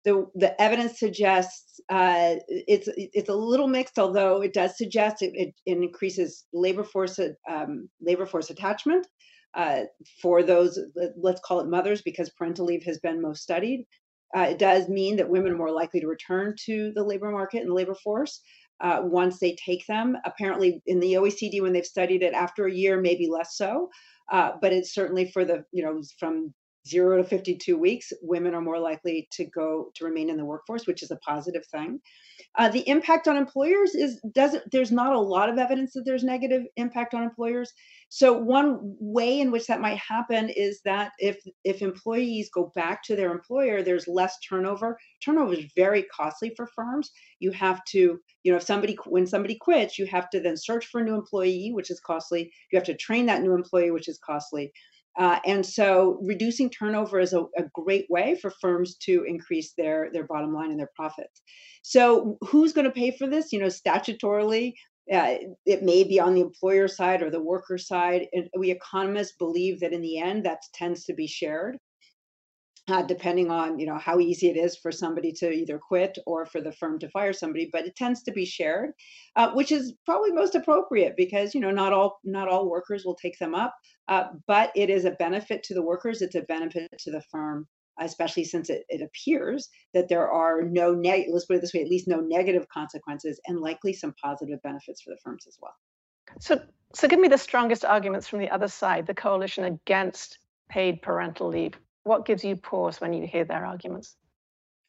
the 0.04 0.26
the 0.34 0.60
evidence 0.60 0.98
suggests 0.98 1.80
uh, 1.90 2.36
it's 2.48 2.88
it's 2.96 3.28
a 3.28 3.34
little 3.34 3.68
mixed, 3.68 3.98
although 3.98 4.42
it 4.42 4.52
does 4.52 4.76
suggest 4.76 5.22
it, 5.22 5.32
it, 5.34 5.54
increases 5.66 6.44
labor 6.52 6.84
force 6.84 7.18
um, 7.48 7.88
labor 8.00 8.26
force 8.26 8.50
attachment 8.50 9.06
uh, 9.54 9.82
for 10.20 10.42
those 10.42 10.78
let's 11.16 11.40
call 11.40 11.60
it 11.60 11.68
mothers 11.68 12.02
because 12.02 12.30
parental 12.30 12.66
leave 12.66 12.84
has 12.84 12.98
been 12.98 13.22
most 13.22 13.42
studied. 13.42 13.86
Uh, 14.36 14.48
it 14.50 14.58
does 14.58 14.88
mean 14.88 15.16
that 15.16 15.28
women 15.28 15.52
are 15.52 15.56
more 15.56 15.70
likely 15.70 16.00
to 16.00 16.08
return 16.08 16.54
to 16.66 16.92
the 16.94 17.04
labor 17.04 17.30
market 17.30 17.60
and 17.60 17.70
the 17.70 17.74
labor 17.74 17.94
force 17.94 18.40
uh, 18.80 19.00
once 19.02 19.38
they 19.38 19.56
take 19.64 19.86
them. 19.86 20.16
Apparently, 20.24 20.82
in 20.86 20.98
the 20.98 21.14
OECD, 21.14 21.62
when 21.62 21.72
they've 21.72 21.86
studied 21.86 22.22
it 22.22 22.34
after 22.34 22.66
a 22.66 22.72
year, 22.72 23.00
maybe 23.00 23.28
less 23.28 23.56
so. 23.56 23.88
Uh, 24.32 24.52
but 24.60 24.72
it's 24.72 24.92
certainly 24.94 25.30
for 25.30 25.44
the 25.44 25.64
you 25.72 25.84
know 25.84 26.00
from 26.18 26.52
zero 26.86 27.16
to 27.16 27.24
52 27.24 27.78
weeks, 27.78 28.12
women 28.20 28.54
are 28.54 28.60
more 28.60 28.78
likely 28.78 29.28
to 29.32 29.44
go 29.46 29.90
to 29.94 30.04
remain 30.04 30.28
in 30.28 30.36
the 30.36 30.44
workforce, 30.44 30.86
which 30.86 31.02
is 31.02 31.10
a 31.10 31.16
positive 31.16 31.64
thing. 31.66 32.00
Uh, 32.56 32.68
the 32.68 32.86
impact 32.88 33.26
on 33.28 33.36
employers 33.36 33.94
is 33.94 34.20
doesn't 34.34 34.64
there's 34.70 34.92
not 34.92 35.14
a 35.14 35.20
lot 35.20 35.48
of 35.48 35.58
evidence 35.58 35.92
that 35.92 36.04
there's 36.04 36.24
negative 36.24 36.62
impact 36.76 37.14
on 37.14 37.22
employers. 37.22 37.72
So 38.08 38.32
one 38.32 38.78
way 39.00 39.40
in 39.40 39.50
which 39.50 39.66
that 39.66 39.80
might 39.80 39.98
happen 39.98 40.48
is 40.50 40.80
that 40.84 41.12
if 41.18 41.38
if 41.64 41.80
employees 41.80 42.50
go 42.52 42.72
back 42.74 43.02
to 43.04 43.16
their 43.16 43.32
employer, 43.32 43.82
there's 43.82 44.06
less 44.06 44.38
turnover. 44.40 44.98
Turnover 45.24 45.54
is 45.54 45.72
very 45.74 46.04
costly 46.14 46.52
for 46.56 46.66
firms. 46.66 47.10
You 47.38 47.50
have 47.52 47.84
to, 47.86 48.18
you 48.42 48.52
know, 48.52 48.56
if 48.56 48.62
somebody 48.62 48.96
when 49.06 49.26
somebody 49.26 49.56
quits, 49.56 49.98
you 49.98 50.06
have 50.06 50.28
to 50.30 50.40
then 50.40 50.56
search 50.56 50.86
for 50.86 51.00
a 51.00 51.04
new 51.04 51.14
employee, 51.14 51.70
which 51.72 51.90
is 51.90 52.00
costly. 52.00 52.52
You 52.70 52.78
have 52.78 52.86
to 52.86 52.96
train 52.96 53.26
that 53.26 53.42
new 53.42 53.54
employee, 53.54 53.90
which 53.90 54.08
is 54.08 54.18
costly. 54.18 54.72
Uh, 55.18 55.38
and 55.46 55.64
so 55.64 56.18
reducing 56.22 56.68
turnover 56.68 57.20
is 57.20 57.32
a, 57.32 57.42
a, 57.56 57.62
great 57.72 58.06
way 58.10 58.36
for 58.40 58.50
firms 58.60 58.96
to 58.96 59.24
increase 59.28 59.72
their, 59.78 60.10
their 60.12 60.26
bottom 60.26 60.52
line 60.52 60.70
and 60.70 60.78
their 60.78 60.90
profits. 60.96 61.40
So 61.82 62.36
who's 62.40 62.72
going 62.72 62.86
to 62.86 62.90
pay 62.90 63.12
for 63.12 63.28
this? 63.28 63.52
You 63.52 63.60
know, 63.60 63.66
statutorily, 63.66 64.72
uh, 65.12 65.34
it 65.66 65.82
may 65.82 66.02
be 66.02 66.18
on 66.18 66.34
the 66.34 66.40
employer 66.40 66.88
side 66.88 67.22
or 67.22 67.30
the 67.30 67.42
worker 67.42 67.78
side. 67.78 68.26
And 68.32 68.48
we 68.58 68.72
economists 68.72 69.34
believe 69.38 69.80
that 69.80 69.92
in 69.92 70.02
the 70.02 70.18
end, 70.18 70.44
that 70.46 70.62
tends 70.74 71.04
to 71.04 71.14
be 71.14 71.28
shared 71.28 71.78
uh, 72.88 73.02
depending 73.02 73.50
on 73.50 73.78
you 73.78 73.86
know 73.86 73.98
how 73.98 74.18
easy 74.18 74.48
it 74.48 74.56
is 74.56 74.76
for 74.76 74.92
somebody 74.92 75.32
to 75.32 75.50
either 75.50 75.78
quit 75.78 76.18
or 76.26 76.44
for 76.44 76.60
the 76.60 76.72
firm 76.72 76.98
to 76.98 77.08
fire 77.08 77.32
somebody 77.32 77.68
but 77.72 77.86
it 77.86 77.96
tends 77.96 78.22
to 78.22 78.32
be 78.32 78.44
shared 78.44 78.90
uh, 79.36 79.50
which 79.52 79.72
is 79.72 79.94
probably 80.04 80.32
most 80.32 80.54
appropriate 80.54 81.14
because 81.16 81.54
you 81.54 81.60
know 81.60 81.70
not 81.70 81.92
all 81.92 82.18
not 82.24 82.48
all 82.48 82.68
workers 82.68 83.04
will 83.04 83.14
take 83.14 83.38
them 83.38 83.54
up 83.54 83.74
uh, 84.08 84.24
but 84.46 84.70
it 84.74 84.90
is 84.90 85.04
a 85.04 85.12
benefit 85.12 85.62
to 85.62 85.74
the 85.74 85.82
workers 85.82 86.20
it's 86.20 86.34
a 86.34 86.42
benefit 86.42 86.90
to 86.98 87.10
the 87.10 87.22
firm 87.30 87.66
especially 88.00 88.44
since 88.44 88.70
it, 88.70 88.84
it 88.88 89.00
appears 89.00 89.68
that 89.92 90.08
there 90.08 90.28
are 90.28 90.62
no 90.62 90.92
neg- 90.92 91.26
let's 91.30 91.46
put 91.46 91.56
it 91.56 91.60
this 91.60 91.72
way 91.72 91.80
at 91.80 91.88
least 91.88 92.08
no 92.08 92.20
negative 92.20 92.66
consequences 92.68 93.40
and 93.46 93.60
likely 93.60 93.92
some 93.92 94.14
positive 94.22 94.60
benefits 94.62 95.00
for 95.02 95.10
the 95.10 95.18
firms 95.22 95.46
as 95.46 95.56
well. 95.60 95.74
So 96.40 96.60
so 96.92 97.08
give 97.08 97.20
me 97.20 97.28
the 97.28 97.38
strongest 97.38 97.84
arguments 97.84 98.28
from 98.28 98.40
the 98.40 98.50
other 98.50 98.68
side 98.68 99.06
the 99.06 99.14
coalition 99.14 99.64
against 99.64 100.38
paid 100.68 101.02
parental 101.02 101.48
leave 101.48 101.78
what 102.04 102.26
gives 102.26 102.44
you 102.44 102.56
pause 102.56 103.00
when 103.00 103.12
you 103.12 103.26
hear 103.26 103.44
their 103.44 103.66
arguments? 103.66 104.16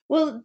Well, 0.07 0.43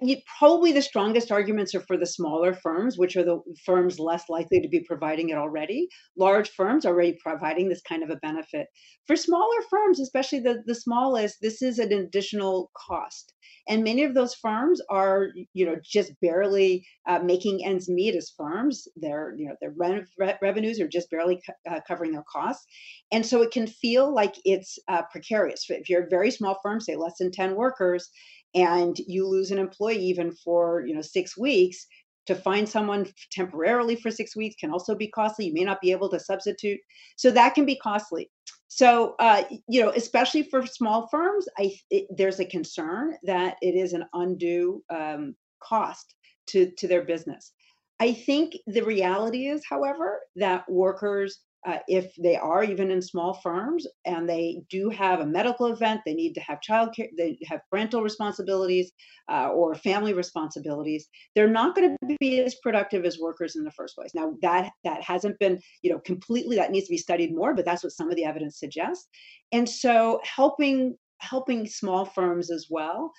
you, 0.00 0.16
probably 0.38 0.70
the 0.70 0.80
strongest 0.82 1.32
arguments 1.32 1.74
are 1.74 1.80
for 1.80 1.96
the 1.96 2.06
smaller 2.06 2.54
firms, 2.54 2.96
which 2.96 3.16
are 3.16 3.24
the 3.24 3.40
firms 3.64 3.98
less 3.98 4.28
likely 4.28 4.60
to 4.60 4.68
be 4.68 4.80
providing 4.80 5.30
it 5.30 5.36
already. 5.38 5.88
Large 6.16 6.50
firms 6.50 6.86
are 6.86 6.92
already 6.92 7.18
providing 7.20 7.68
this 7.68 7.82
kind 7.82 8.04
of 8.04 8.10
a 8.10 8.16
benefit. 8.16 8.68
For 9.08 9.16
smaller 9.16 9.60
firms, 9.68 9.98
especially 9.98 10.38
the, 10.38 10.62
the 10.66 10.74
smallest, 10.76 11.38
this 11.42 11.62
is 11.62 11.80
an 11.80 11.92
additional 11.92 12.70
cost. 12.76 13.32
And 13.68 13.82
many 13.82 14.04
of 14.04 14.14
those 14.14 14.34
firms 14.34 14.80
are, 14.88 15.28
you 15.52 15.66
know, 15.66 15.76
just 15.84 16.12
barely 16.20 16.86
uh, 17.08 17.20
making 17.20 17.64
ends 17.64 17.88
meet 17.88 18.14
as 18.14 18.32
firms. 18.36 18.86
Their, 18.96 19.34
you 19.36 19.46
know, 19.48 19.54
their 19.60 19.72
re- 19.76 20.04
re- 20.18 20.38
revenues 20.40 20.80
are 20.80 20.88
just 20.88 21.10
barely 21.10 21.40
co- 21.46 21.72
uh, 21.72 21.80
covering 21.86 22.12
their 22.12 22.24
costs, 22.32 22.66
and 23.12 23.24
so 23.24 23.42
it 23.42 23.52
can 23.52 23.66
feel 23.66 24.12
like 24.12 24.34
it's 24.44 24.78
uh, 24.88 25.02
precarious. 25.10 25.64
If 25.68 25.88
you're 25.88 26.04
a 26.04 26.10
very 26.10 26.30
small 26.30 26.58
firm, 26.62 26.80
say 26.80 26.96
less 26.96 27.14
than 27.18 27.30
ten 27.30 27.54
workers, 27.54 28.08
and 28.54 28.96
you 29.06 29.26
lose 29.26 29.50
an 29.50 29.58
employee 29.58 29.98
even 29.98 30.32
for 30.32 30.84
you 30.86 30.94
know 30.94 31.02
six 31.02 31.36
weeks 31.36 31.86
to 32.26 32.34
find 32.34 32.68
someone 32.68 33.06
temporarily 33.32 33.96
for 33.96 34.10
six 34.10 34.36
weeks 34.36 34.54
can 34.58 34.70
also 34.70 34.94
be 34.94 35.08
costly 35.08 35.46
you 35.46 35.54
may 35.54 35.64
not 35.64 35.80
be 35.80 35.90
able 35.90 36.08
to 36.08 36.20
substitute 36.20 36.78
so 37.16 37.30
that 37.30 37.54
can 37.54 37.66
be 37.66 37.76
costly. 37.76 38.30
So 38.68 39.16
uh, 39.18 39.42
you 39.68 39.82
know 39.82 39.90
especially 39.90 40.44
for 40.44 40.66
small 40.66 41.08
firms 41.08 41.46
i 41.58 41.72
it, 41.90 42.06
there's 42.16 42.40
a 42.40 42.44
concern 42.44 43.16
that 43.24 43.56
it 43.60 43.74
is 43.74 43.92
an 43.92 44.04
undue 44.14 44.82
um, 44.90 45.34
cost 45.62 46.14
to 46.48 46.70
to 46.78 46.88
their 46.88 47.02
business. 47.02 47.52
I 48.00 48.12
think 48.12 48.56
the 48.66 48.82
reality 48.82 49.46
is 49.46 49.62
however 49.68 50.20
that 50.36 50.68
workers 50.68 51.38
uh, 51.66 51.78
if 51.86 52.12
they 52.16 52.36
are 52.36 52.64
even 52.64 52.90
in 52.90 53.00
small 53.00 53.34
firms 53.34 53.86
and 54.04 54.28
they 54.28 54.62
do 54.68 54.88
have 54.90 55.20
a 55.20 55.26
medical 55.26 55.66
event, 55.66 56.00
they 56.04 56.14
need 56.14 56.34
to 56.34 56.40
have 56.40 56.58
childcare, 56.60 57.08
they 57.16 57.38
have 57.46 57.60
parental 57.70 58.02
responsibilities 58.02 58.92
uh, 59.30 59.48
or 59.50 59.74
family 59.74 60.12
responsibilities. 60.12 61.08
They're 61.34 61.48
not 61.48 61.76
going 61.76 61.96
to 62.08 62.16
be 62.18 62.40
as 62.40 62.56
productive 62.56 63.04
as 63.04 63.18
workers 63.18 63.54
in 63.56 63.64
the 63.64 63.70
first 63.70 63.94
place. 63.94 64.10
Now 64.14 64.34
that 64.42 64.72
that 64.84 65.02
hasn't 65.02 65.38
been, 65.38 65.60
you 65.82 65.92
know, 65.92 66.00
completely. 66.00 66.56
That 66.56 66.72
needs 66.72 66.86
to 66.86 66.92
be 66.92 66.98
studied 66.98 67.34
more, 67.34 67.54
but 67.54 67.64
that's 67.64 67.84
what 67.84 67.92
some 67.92 68.10
of 68.10 68.16
the 68.16 68.24
evidence 68.24 68.58
suggests. 68.58 69.08
And 69.52 69.68
so 69.68 70.20
helping 70.24 70.96
helping 71.20 71.68
small 71.68 72.04
firms 72.04 72.50
as 72.50 72.66
well 72.68 73.12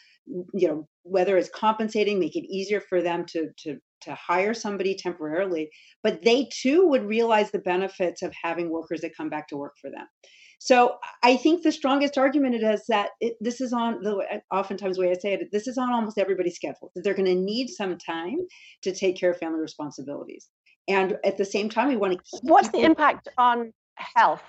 you 0.54 0.68
know 0.68 0.88
whether 1.04 1.38
it's 1.38 1.50
compensating 1.50 2.20
make 2.20 2.36
it 2.36 2.46
easier 2.46 2.82
for 2.82 3.02
them 3.02 3.26
to 3.26 3.50
to 3.58 3.78
to 4.02 4.16
hire 4.16 4.54
somebody 4.54 4.96
temporarily 4.96 5.70
but 6.02 6.24
they 6.24 6.50
too 6.52 6.88
would 6.88 7.06
realize 7.06 7.52
the 7.52 7.60
benefits 7.60 8.22
of 8.22 8.34
having 8.42 8.70
workers 8.70 9.02
that 9.02 9.16
come 9.16 9.30
back 9.30 9.48
to 9.48 9.58
work 9.58 9.74
for 9.82 9.90
them. 9.90 10.06
So 10.60 10.98
i 11.24 11.36
think 11.36 11.64
the 11.64 11.72
strongest 11.72 12.18
argument 12.18 12.56
is 12.56 12.84
that 12.88 13.10
it, 13.20 13.36
this 13.42 13.60
is 13.62 13.74
on 13.74 14.02
the 14.02 14.42
oftentimes 14.52 14.96
the 14.96 15.04
way 15.04 15.12
i 15.12 15.14
say 15.14 15.34
it 15.34 15.50
this 15.52 15.68
is 15.68 15.78
on 15.78 15.92
almost 15.92 16.18
everybody's 16.18 16.56
schedule 16.56 16.92
that 16.96 17.04
they're 17.04 17.14
going 17.14 17.26
to 17.26 17.36
need 17.36 17.68
some 17.70 17.98
time 17.98 18.38
to 18.82 18.94
take 18.94 19.18
care 19.18 19.32
of 19.32 19.38
family 19.38 19.60
responsibilities. 19.60 20.50
And 20.88 21.18
at 21.24 21.38
the 21.38 21.46
same 21.46 21.70
time 21.70 21.88
we 21.88 21.96
want 21.96 22.14
to 22.14 22.40
what's 22.44 22.70
the 22.70 22.82
impact 22.82 23.28
on 23.38 23.74
health 23.96 24.44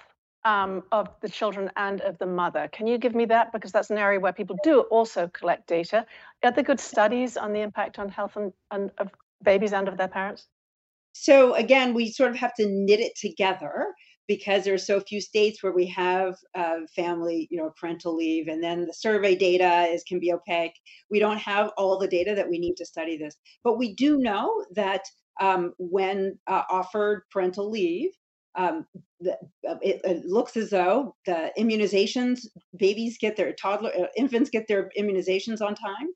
um, 0.45 0.83
of 0.93 1.09
the 1.21 1.29
children 1.29 1.71
and 1.77 2.01
of 2.03 2.19
the 2.19 2.27
mother. 2.27 2.69
Can 2.73 2.87
you 2.87 2.99
give 2.99 3.15
me 3.15 3.25
that? 3.27 3.53
Because 3.53 3.73
that's 3.73 3.91
an 3.91 3.99
area 3.99 4.21
where 4.21 4.33
people 4.33 4.57
do 4.63 4.81
also 4.83 5.29
collect 5.29 5.67
data. 5.67 6.07
Are 6.45 6.53
there 6.53 6.65
good 6.65 6.81
studies 6.81 7.37
on 7.37 7.53
the 7.53 7.61
impact 7.61 7.99
on 7.99 8.09
health 8.09 8.37
and, 8.37 8.53
and 8.71 8.91
of 8.99 9.11
babies 9.43 9.73
and 9.73 9.89
of 9.89 9.97
their 9.97 10.09
parents? 10.09 10.47
So 11.13 11.55
again, 11.55 11.95
we 11.95 12.11
sort 12.11 12.31
of 12.31 12.37
have 12.37 12.55
to 12.55 12.67
knit 12.67 13.01
it 13.01 13.17
together 13.17 13.87
because 14.27 14.65
there 14.65 14.75
are 14.75 14.79
so 14.79 15.01
few 15.01 15.21
states 15.21 15.63
where 15.63 15.73
we 15.73 15.87
have 15.87 16.35
uh, 16.55 16.79
family, 16.95 17.47
you 17.51 17.59
know, 17.59 17.73
parental 17.79 18.17
leave, 18.17 18.49
and 18.49 18.63
then 18.63 18.87
the 18.87 18.95
survey 18.95 19.35
data 19.35 19.87
is 19.93 20.03
can 20.03 20.19
be 20.19 20.33
opaque. 20.33 20.75
We 21.11 21.19
don't 21.19 21.39
have 21.39 21.71
all 21.77 21.99
the 21.99 22.09
data 22.09 22.35
that 22.35 22.49
we 22.49 22.59
need 22.59 22.77
to 22.79 22.87
study 22.87 23.17
this, 23.19 23.37
but 23.63 23.79
we 23.79 23.95
do 23.95 24.19
know 24.19 24.65
that 24.75 25.03
um, 25.41 25.75
when 25.79 26.39
uh, 26.47 26.63
offered 26.71 27.25
parental 27.31 27.71
leave, 27.71 28.11
um, 28.57 28.87
uh, 29.27 29.33
it, 29.83 30.01
it, 30.05 30.25
looks 30.27 30.57
as 30.57 30.71
though 30.71 31.15
the 31.27 31.51
immunizations 31.59 32.47
babies 32.77 33.17
get 33.21 33.37
their 33.37 33.53
toddler 33.53 33.91
uh, 33.99 34.07
infants 34.17 34.51
get 34.51 34.67
their 34.69 34.91
immunizations 34.99 35.61
on 35.61 35.75
time 35.75 36.09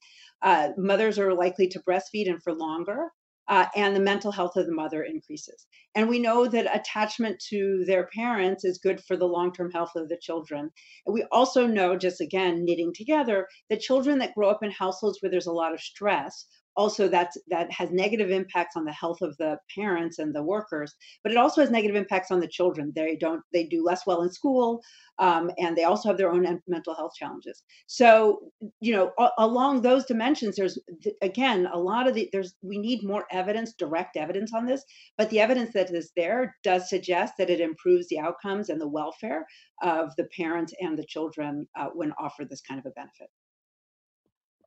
uh, 0.42 0.68
mothers 0.76 1.18
are 1.18 1.34
likely 1.34 1.66
to 1.68 1.80
breastfeed 1.80 2.28
and 2.28 2.42
for 2.42 2.52
longer 2.52 3.08
uh, 3.48 3.66
and 3.74 3.96
the 3.96 4.00
mental 4.00 4.30
health 4.30 4.56
of 4.56 4.66
the 4.66 4.74
mother 4.74 5.02
increases. 5.02 5.66
And 5.94 6.08
we 6.08 6.18
know 6.18 6.46
that 6.46 6.74
attachment 6.74 7.42
to 7.48 7.82
their 7.86 8.08
parents 8.14 8.64
is 8.64 8.78
good 8.78 9.02
for 9.02 9.16
the 9.16 9.26
long 9.26 9.52
term 9.52 9.70
health 9.70 9.92
of 9.96 10.08
the 10.08 10.18
children. 10.20 10.70
And 11.06 11.14
we 11.14 11.24
also 11.32 11.66
know, 11.66 11.96
just 11.96 12.20
again, 12.20 12.64
knitting 12.64 12.92
together, 12.94 13.48
that 13.70 13.80
children 13.80 14.18
that 14.18 14.34
grow 14.34 14.50
up 14.50 14.62
in 14.62 14.70
households 14.70 15.18
where 15.20 15.30
there's 15.30 15.46
a 15.46 15.52
lot 15.52 15.72
of 15.72 15.80
stress 15.80 16.46
also 16.78 17.08
that's 17.08 17.36
that 17.48 17.70
has 17.72 17.90
negative 17.90 18.30
impacts 18.30 18.76
on 18.76 18.84
the 18.84 18.92
health 18.92 19.20
of 19.20 19.36
the 19.38 19.58
parents 19.74 20.18
and 20.18 20.34
the 20.34 20.42
workers 20.42 20.94
but 21.22 21.32
it 21.32 21.38
also 21.38 21.60
has 21.60 21.70
negative 21.70 21.96
impacts 21.96 22.30
on 22.30 22.40
the 22.40 22.48
children. 22.48 22.92
They 22.94 23.16
don't 23.16 23.42
they 23.52 23.64
do 23.64 23.84
less 23.84 24.06
well 24.06 24.22
in 24.22 24.30
school 24.30 24.82
um, 25.18 25.50
and 25.58 25.76
they 25.76 25.84
also 25.84 26.08
have 26.08 26.16
their 26.16 26.30
own 26.30 26.60
mental 26.66 26.94
health 26.94 27.12
challenges. 27.18 27.62
So 27.86 28.40
you 28.80 28.92
know 28.92 29.12
a- 29.18 29.30
along 29.38 29.82
those 29.82 30.04
dimensions 30.04 30.56
there's 30.56 30.78
again 31.22 31.68
a 31.72 31.78
lot 31.78 32.06
of 32.06 32.14
the 32.14 32.28
there's 32.32 32.54
we 32.62 32.78
need 32.78 33.02
more 33.02 33.26
evidence 33.30 33.74
direct 33.74 34.16
evidence 34.16 34.52
on 34.54 34.66
this 34.66 34.84
but 35.16 35.28
the 35.30 35.40
evidence 35.40 35.72
that 35.72 35.90
is 35.90 36.12
there 36.16 36.56
does 36.62 36.88
suggest 36.88 37.34
that 37.38 37.50
it 37.50 37.60
improves 37.60 38.06
the 38.08 38.18
outcomes 38.18 38.68
and 38.68 38.80
the 38.80 38.88
welfare 38.88 39.46
of 39.82 40.14
the 40.16 40.28
parents 40.36 40.72
and 40.80 40.98
the 40.98 41.04
children 41.04 41.66
uh, 41.78 41.88
when 41.94 42.12
offered 42.18 42.48
this 42.48 42.62
kind 42.62 42.78
of 42.78 42.86
a 42.86 42.90
benefit 42.90 43.28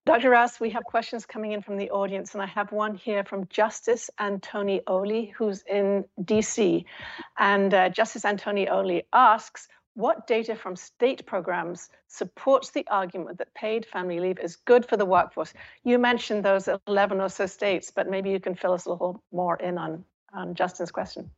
Dr. 0.03 0.31
Rouse, 0.31 0.59
we 0.59 0.71
have 0.71 0.83
questions 0.83 1.27
coming 1.27 1.51
in 1.51 1.61
from 1.61 1.77
the 1.77 1.91
audience, 1.91 2.33
and 2.33 2.41
I 2.41 2.47
have 2.47 2.71
one 2.71 2.95
here 2.95 3.23
from 3.23 3.45
Justin 3.49 3.97
Antonioli, 4.19 5.31
who's 5.33 5.61
in 5.69 6.05
DC. 6.23 6.83
And 7.37 7.71
uh, 7.73 7.89
Justin 7.89 8.21
Antonioli 8.21 9.03
asks, 9.13 9.67
what 9.93 10.25
data 10.25 10.55
from 10.55 10.75
state 10.75 11.25
programs 11.27 11.89
supports 12.07 12.71
the 12.71 12.87
argument 12.89 13.37
that 13.37 13.53
paid 13.53 13.85
family 13.85 14.19
leave 14.19 14.39
is 14.39 14.55
good 14.55 14.87
for 14.87 14.97
the 14.97 15.05
workforce? 15.05 15.53
You 15.83 15.99
mentioned 15.99 16.43
those 16.43 16.67
11 16.87 17.21
or 17.21 17.29
so 17.29 17.45
states, 17.45 17.91
but 17.91 18.09
maybe 18.09 18.31
you 18.31 18.39
can 18.39 18.55
fill 18.55 18.73
us 18.73 18.85
a 18.85 18.89
little 18.89 19.21
more 19.31 19.57
in 19.57 19.77
on, 19.77 20.03
on 20.33 20.55
Justin's 20.55 20.91
question. 20.91 21.29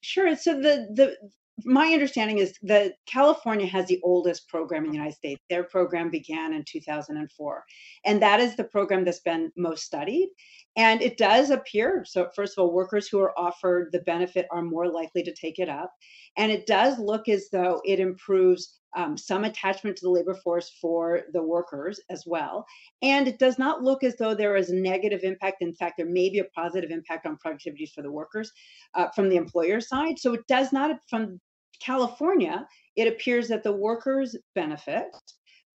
Sure. 0.00 0.34
So 0.34 0.54
the 0.54 0.88
the 0.92 1.16
my 1.64 1.92
understanding 1.92 2.38
is 2.38 2.54
that 2.62 2.94
California 3.06 3.66
has 3.66 3.86
the 3.86 4.00
oldest 4.02 4.48
program 4.48 4.84
in 4.84 4.90
the 4.90 4.96
United 4.96 5.16
States. 5.16 5.42
Their 5.48 5.64
program 5.64 6.10
began 6.10 6.52
in 6.52 6.64
2004. 6.66 7.64
And 8.04 8.22
that 8.22 8.40
is 8.40 8.56
the 8.56 8.64
program 8.64 9.04
that's 9.04 9.20
been 9.20 9.50
most 9.56 9.84
studied. 9.84 10.30
And 10.76 11.02
it 11.02 11.18
does 11.18 11.50
appear 11.50 12.04
so, 12.06 12.30
first 12.34 12.56
of 12.56 12.62
all, 12.62 12.72
workers 12.72 13.08
who 13.08 13.20
are 13.20 13.38
offered 13.38 13.90
the 13.92 14.00
benefit 14.00 14.46
are 14.50 14.62
more 14.62 14.88
likely 14.88 15.22
to 15.22 15.34
take 15.34 15.58
it 15.58 15.68
up. 15.68 15.92
And 16.36 16.50
it 16.50 16.66
does 16.66 16.98
look 16.98 17.28
as 17.28 17.48
though 17.50 17.80
it 17.84 18.00
improves 18.00 18.80
um, 18.94 19.16
some 19.16 19.44
attachment 19.44 19.96
to 19.96 20.04
the 20.04 20.10
labor 20.10 20.34
force 20.34 20.70
for 20.80 21.22
the 21.32 21.42
workers 21.42 22.00
as 22.10 22.24
well. 22.26 22.66
And 23.00 23.26
it 23.26 23.38
does 23.38 23.58
not 23.58 23.82
look 23.82 24.02
as 24.02 24.16
though 24.16 24.34
there 24.34 24.56
is 24.56 24.70
a 24.70 24.76
negative 24.76 25.20
impact. 25.22 25.62
In 25.62 25.74
fact, 25.74 25.94
there 25.96 26.06
may 26.06 26.28
be 26.28 26.40
a 26.40 26.44
positive 26.54 26.90
impact 26.90 27.26
on 27.26 27.38
productivity 27.38 27.86
for 27.86 28.02
the 28.02 28.12
workers 28.12 28.50
uh, 28.94 29.08
from 29.14 29.28
the 29.28 29.36
employer 29.36 29.80
side. 29.80 30.18
So 30.18 30.34
it 30.34 30.46
does 30.46 30.72
not, 30.72 30.98
from 31.08 31.40
California, 31.80 32.66
it 32.96 33.08
appears 33.08 33.48
that 33.48 33.62
the 33.62 33.72
workers 33.72 34.36
benefit 34.54 35.06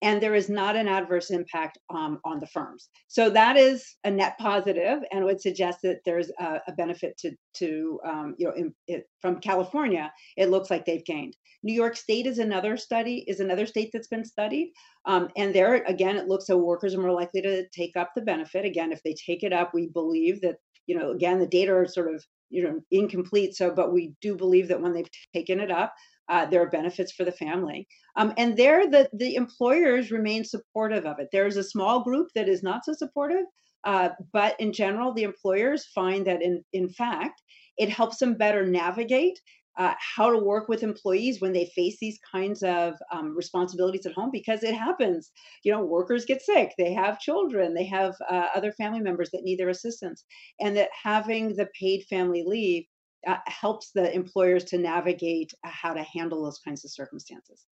and 0.04 0.22
there 0.22 0.36
is 0.36 0.50
not 0.50 0.76
an 0.76 0.90
adverse 0.90 1.32
impact 1.32 1.78
um, 1.90 2.20
on 2.26 2.42
the 2.42 2.48
firms. 2.48 2.90
So 3.08 3.30
that 3.30 3.56
is 3.56 3.96
a 4.04 4.12
net 4.12 4.38
positive 4.38 5.00
and 5.14 5.24
would 5.24 5.40
suggest 5.40 5.80
that 5.84 6.00
there's 6.06 6.30
a, 6.42 6.60
a 6.68 6.74
benefit 6.74 7.16
to, 7.20 7.32
to 7.56 8.00
um, 8.06 8.36
you 8.38 8.48
know, 8.48 8.54
in, 8.54 8.76
it, 8.88 9.08
from 9.22 9.40
California, 9.40 10.12
it 10.36 10.50
looks 10.50 10.70
like 10.70 10.86
they've 10.86 11.06
gained. 11.06 11.38
New 11.64 11.74
York 11.74 11.96
State 11.96 12.28
is 12.28 12.40
another 12.40 12.76
study, 12.76 13.24
is 13.30 13.40
another 13.40 13.66
state 13.66 13.92
that's 13.94 14.10
been 14.10 14.26
studied. 14.26 14.74
Um, 15.06 15.30
and 15.38 15.56
there, 15.56 15.76
again, 15.86 16.18
it 16.18 16.28
looks 16.28 16.48
so 16.48 16.58
workers 16.58 16.94
are 16.94 17.02
more 17.02 17.14
likely 17.14 17.42
to 17.42 17.66
take 17.70 17.96
up 17.96 18.12
the 18.14 18.22
benefit. 18.22 18.66
Again, 18.66 18.92
if 18.92 19.02
they 19.04 19.16
take 19.26 19.44
it 19.44 19.54
up, 19.54 19.74
we 19.74 19.88
believe 19.88 20.42
that, 20.42 20.58
you 20.86 20.98
know, 20.98 21.12
again, 21.12 21.40
the 21.40 21.48
data 21.48 21.74
are 21.74 21.88
sort 21.88 22.14
of, 22.14 22.22
you 22.54 22.64
know, 22.64 22.80
incomplete. 22.92 23.56
So, 23.56 23.72
but 23.72 23.92
we 23.92 24.14
do 24.22 24.36
believe 24.36 24.68
that 24.68 24.82
when 24.82 24.94
they've 24.94 25.10
taken 25.34 25.60
it 25.60 25.72
up, 25.72 25.94
uh, 26.30 26.46
there 26.46 26.62
are 26.62 26.70
benefits 26.70 27.12
for 27.12 27.26
the 27.26 27.32
family. 27.32 27.88
Um, 28.16 28.34
and 28.38 28.56
there, 28.56 28.90
the, 28.90 29.10
the 29.14 29.36
employers 29.36 30.12
remain 30.12 30.46
supportive 30.46 31.06
of 31.06 31.20
it. 31.20 31.28
There's 31.32 31.58
a 31.58 31.64
small 31.64 32.04
group 32.04 32.30
that 32.36 32.48
is 32.48 32.64
not 32.64 32.86
so 32.86 32.94
supportive, 32.94 33.46
uh, 33.84 34.10
but 34.32 34.58
in 34.60 34.72
general, 34.72 35.14
the 35.14 35.24
employers 35.24 35.88
find 35.94 36.26
that 36.28 36.42
in, 36.42 36.64
in 36.72 36.90
fact, 36.90 37.42
it 37.78 37.90
helps 37.90 38.18
them 38.18 38.36
better 38.36 38.66
navigate 38.66 39.40
uh, 39.78 39.94
how 39.98 40.32
to 40.32 40.38
work 40.38 40.68
with 40.68 40.84
employees 40.84 41.42
when 41.42 41.54
they 41.54 41.72
face 41.76 41.98
these 42.00 42.20
kinds 42.32 42.64
of 42.64 42.94
um, 43.12 43.36
responsibilities 43.36 44.06
at 44.06 44.14
home 44.14 44.30
because 44.32 44.64
it 44.64 44.76
happens 44.76 45.32
you 45.64 45.72
know 45.72 45.84
workers 45.84 46.26
get 46.26 46.42
sick 46.42 46.74
they 46.78 46.94
have 46.94 47.20
children 47.20 47.74
they 47.74 47.86
have 47.86 48.16
uh, 48.30 48.48
other 48.56 48.72
family 48.72 49.00
members 49.00 49.30
that 49.32 49.44
need 49.44 49.60
their 49.60 49.70
assistance 49.70 50.24
and 50.60 50.76
that 50.78 50.90
having 51.02 51.56
the 51.56 51.68
paid 51.80 52.04
family 52.10 52.44
leave 52.46 52.86
uh, 53.28 53.38
helps 53.48 53.92
the 53.92 54.14
employers 54.14 54.64
to 54.66 54.78
navigate 54.78 55.54
uh, 55.64 55.70
how 55.70 55.94
to 55.94 56.04
handle 56.04 56.44
those 56.44 56.60
kinds 56.60 56.84
of 56.84 56.92
circumstances. 56.92 57.66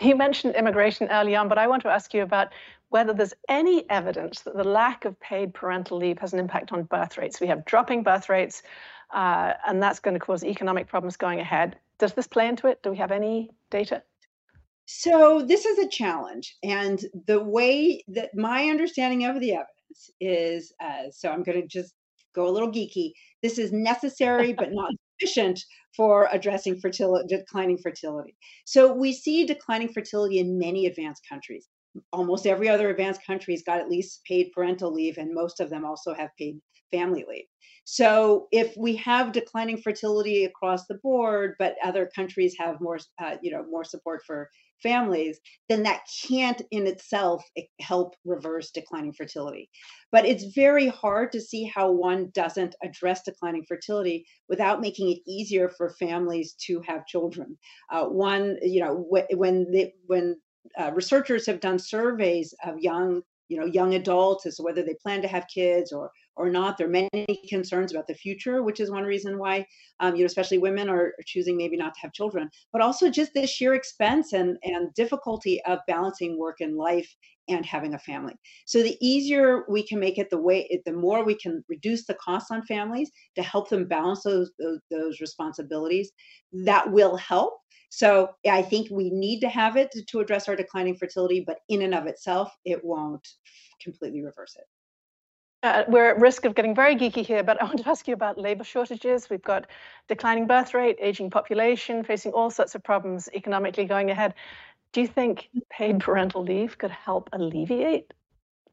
You 0.00 0.16
mentioned 0.16 0.54
immigration 0.54 1.08
early 1.10 1.36
on, 1.36 1.48
but 1.48 1.58
I 1.58 1.66
want 1.66 1.82
to 1.82 1.88
ask 1.88 2.14
you 2.14 2.22
about 2.22 2.52
whether 2.88 3.12
there's 3.12 3.34
any 3.48 3.88
evidence 3.90 4.40
that 4.42 4.56
the 4.56 4.64
lack 4.64 5.04
of 5.04 5.18
paid 5.20 5.52
parental 5.52 5.98
leave 5.98 6.18
has 6.18 6.32
an 6.32 6.38
impact 6.38 6.72
on 6.72 6.84
birth 6.84 7.18
rates. 7.18 7.40
We 7.40 7.48
have 7.48 7.64
dropping 7.64 8.02
birth 8.02 8.28
rates, 8.28 8.62
uh, 9.12 9.54
and 9.66 9.82
that's 9.82 10.00
going 10.00 10.14
to 10.14 10.20
cause 10.20 10.44
economic 10.44 10.86
problems 10.86 11.16
going 11.16 11.40
ahead. 11.40 11.76
Does 11.98 12.14
this 12.14 12.26
play 12.26 12.48
into 12.48 12.66
it? 12.66 12.82
Do 12.82 12.90
we 12.90 12.96
have 12.96 13.12
any 13.12 13.50
data? 13.70 14.02
So, 14.86 15.44
this 15.46 15.66
is 15.66 15.78
a 15.78 15.88
challenge. 15.88 16.56
And 16.62 17.00
the 17.26 17.42
way 17.42 18.02
that 18.08 18.30
my 18.34 18.64
understanding 18.64 19.24
of 19.24 19.38
the 19.40 19.52
evidence 19.52 20.10
is 20.20 20.72
uh, 20.82 21.10
so 21.10 21.30
I'm 21.30 21.42
going 21.42 21.60
to 21.60 21.66
just 21.66 21.94
go 22.34 22.48
a 22.48 22.50
little 22.50 22.70
geeky. 22.70 23.12
This 23.42 23.58
is 23.58 23.72
necessary 23.72 24.52
but 24.58 24.72
not 24.72 24.92
sufficient 25.20 25.60
for 25.96 26.28
addressing 26.32 26.80
fertility, 26.80 27.36
declining 27.36 27.78
fertility. 27.78 28.36
So 28.64 28.92
we 28.92 29.12
see 29.12 29.44
declining 29.44 29.92
fertility 29.92 30.38
in 30.38 30.58
many 30.58 30.86
advanced 30.86 31.22
countries. 31.28 31.68
Almost 32.12 32.46
every 32.46 32.68
other 32.68 32.90
advanced 32.90 33.24
country's 33.26 33.62
got 33.62 33.80
at 33.80 33.90
least 33.90 34.24
paid 34.24 34.52
parental 34.52 34.92
leave, 34.92 35.18
and 35.18 35.34
most 35.34 35.60
of 35.60 35.70
them 35.70 35.84
also 35.84 36.14
have 36.14 36.30
paid 36.38 36.60
family 36.90 37.24
leave. 37.28 37.46
So 37.84 38.46
if 38.52 38.76
we 38.76 38.96
have 38.96 39.32
declining 39.32 39.78
fertility 39.78 40.44
across 40.44 40.86
the 40.86 40.98
board, 41.02 41.54
but 41.58 41.76
other 41.84 42.10
countries 42.14 42.54
have 42.58 42.80
more, 42.80 42.98
uh, 43.22 43.36
you 43.42 43.50
know, 43.50 43.64
more 43.68 43.84
support 43.84 44.22
for 44.26 44.48
families, 44.82 45.38
then 45.68 45.82
that 45.82 46.00
can't 46.26 46.62
in 46.70 46.86
itself 46.86 47.44
eh, 47.56 47.62
help 47.80 48.14
reverse 48.24 48.70
declining 48.70 49.12
fertility. 49.12 49.68
But 50.12 50.24
it's 50.24 50.54
very 50.54 50.88
hard 50.88 51.32
to 51.32 51.40
see 51.40 51.64
how 51.64 51.90
one 51.90 52.30
doesn't 52.34 52.74
address 52.82 53.22
declining 53.24 53.64
fertility 53.68 54.24
without 54.48 54.80
making 54.80 55.10
it 55.10 55.18
easier 55.26 55.68
for 55.68 55.94
families 55.98 56.54
to 56.66 56.80
have 56.86 57.06
children. 57.06 57.58
Uh, 57.92 58.06
one, 58.06 58.56
you 58.62 58.80
know, 58.80 59.06
when 59.34 59.70
they, 59.70 59.94
when 60.06 60.36
uh, 60.78 60.90
researchers 60.92 61.46
have 61.46 61.60
done 61.60 61.78
surveys 61.78 62.54
of 62.64 62.78
young 62.78 63.22
you 63.48 63.58
know 63.58 63.66
young 63.66 63.94
adults 63.94 64.46
as 64.46 64.56
to 64.56 64.62
whether 64.62 64.82
they 64.82 64.94
plan 64.94 65.20
to 65.22 65.28
have 65.28 65.46
kids 65.52 65.92
or 65.92 66.10
or 66.40 66.50
not. 66.50 66.78
There 66.78 66.86
are 66.86 66.90
many 66.90 67.42
concerns 67.48 67.92
about 67.92 68.06
the 68.06 68.14
future, 68.14 68.62
which 68.62 68.80
is 68.80 68.90
one 68.90 69.04
reason 69.04 69.38
why, 69.38 69.66
um, 70.00 70.14
you 70.14 70.22
know, 70.22 70.26
especially 70.26 70.58
women 70.58 70.88
are, 70.88 71.12
choosing 71.26 71.56
maybe 71.56 71.76
not 71.76 71.94
to 71.94 72.00
have 72.00 72.12
children, 72.12 72.48
but 72.72 72.82
also 72.82 73.10
just 73.10 73.34
the 73.34 73.46
sheer 73.46 73.74
expense 73.74 74.32
and, 74.32 74.56
and 74.64 74.92
difficulty 74.94 75.62
of 75.64 75.78
balancing 75.86 76.38
work 76.38 76.56
and 76.60 76.76
life 76.76 77.14
and 77.48 77.66
having 77.66 77.94
a 77.94 77.98
family. 77.98 78.34
So 78.64 78.82
the 78.82 78.96
easier 79.00 79.64
we 79.68 79.86
can 79.86 80.00
make 80.00 80.18
it, 80.18 80.30
the 80.30 80.40
way, 80.40 80.80
the 80.86 80.92
more 80.92 81.24
we 81.24 81.34
can 81.34 81.64
reduce 81.68 82.06
the 82.06 82.14
costs 82.14 82.50
on 82.50 82.64
families 82.64 83.10
to 83.36 83.42
help 83.42 83.68
them 83.68 83.86
balance 83.86 84.22
those, 84.22 84.50
those, 84.58 84.80
those 84.90 85.20
responsibilities, 85.20 86.10
that 86.52 86.90
will 86.90 87.16
help. 87.16 87.58
So 87.90 88.30
I 88.48 88.62
think 88.62 88.88
we 88.90 89.10
need 89.10 89.40
to 89.40 89.48
have 89.48 89.76
it 89.76 89.90
to, 89.92 90.04
to 90.04 90.20
address 90.20 90.48
our 90.48 90.56
declining 90.56 90.96
fertility, 90.96 91.42
but 91.44 91.58
in 91.68 91.82
and 91.82 91.94
of 91.94 92.06
itself, 92.06 92.52
it 92.64 92.84
won't 92.84 93.26
completely 93.82 94.22
reverse 94.22 94.54
it. 94.56 94.64
Uh, 95.62 95.84
we're 95.88 96.08
at 96.08 96.18
risk 96.18 96.46
of 96.46 96.54
getting 96.54 96.74
very 96.74 96.96
geeky 96.96 97.24
here, 97.24 97.42
but 97.42 97.60
I 97.60 97.64
want 97.64 97.78
to 97.80 97.88
ask 97.88 98.08
you 98.08 98.14
about 98.14 98.38
labor 98.38 98.64
shortages. 98.64 99.28
We've 99.28 99.42
got 99.42 99.66
declining 100.08 100.46
birth 100.46 100.72
rate, 100.72 100.96
aging 101.00 101.28
population, 101.30 102.02
facing 102.02 102.32
all 102.32 102.50
sorts 102.50 102.74
of 102.74 102.82
problems 102.82 103.28
economically 103.34 103.84
going 103.84 104.10
ahead. 104.10 104.34
Do 104.92 105.02
you 105.02 105.06
think 105.06 105.50
paid 105.68 106.00
parental 106.00 106.42
leave 106.42 106.78
could 106.78 106.90
help 106.90 107.28
alleviate 107.32 108.12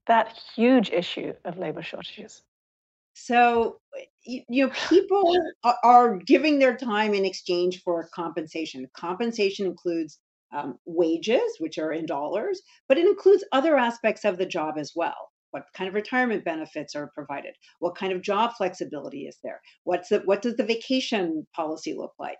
that 0.08 0.39
huge 0.56 0.89
issue 0.89 1.34
of 1.43 1.58
labor 1.58 1.84
shortages? 1.84 2.43
So, 3.13 3.82
you, 4.23 4.43
know, 4.47 4.71
people 4.88 5.38
are 5.84 6.17
giving 6.17 6.58
their 6.60 6.78
time 6.78 7.13
in 7.13 7.26
exchange 7.26 7.82
for 7.84 8.08
compensation. 8.13 8.88
Compensation 8.95 9.65
includes 9.65 10.19
um, 10.56 10.78
wages, 10.86 11.58
which 11.60 11.78
are 11.78 11.91
in 11.91 12.06
dollars, 12.06 12.62
but 12.88 12.97
it 12.97 13.06
includes 13.06 13.43
other 13.52 13.76
aspects 13.76 14.23
of 14.23 14.38
the 14.38 14.45
job 14.45 14.76
as 14.78 14.93
well 14.95 15.32
what 15.51 15.65
kind 15.75 15.88
of 15.88 15.93
retirement 15.93 16.43
benefits 16.43 16.95
are 16.95 17.12
provided 17.13 17.53
what 17.79 17.95
kind 17.95 18.12
of 18.12 18.21
job 18.21 18.51
flexibility 18.57 19.27
is 19.27 19.38
there 19.43 19.62
what's 19.83 20.10
the, 20.10 20.19
what 20.25 20.41
does 20.41 20.55
the 20.55 20.63
vacation 20.63 21.45
policy 21.55 21.93
look 21.93 22.13
like 22.19 22.38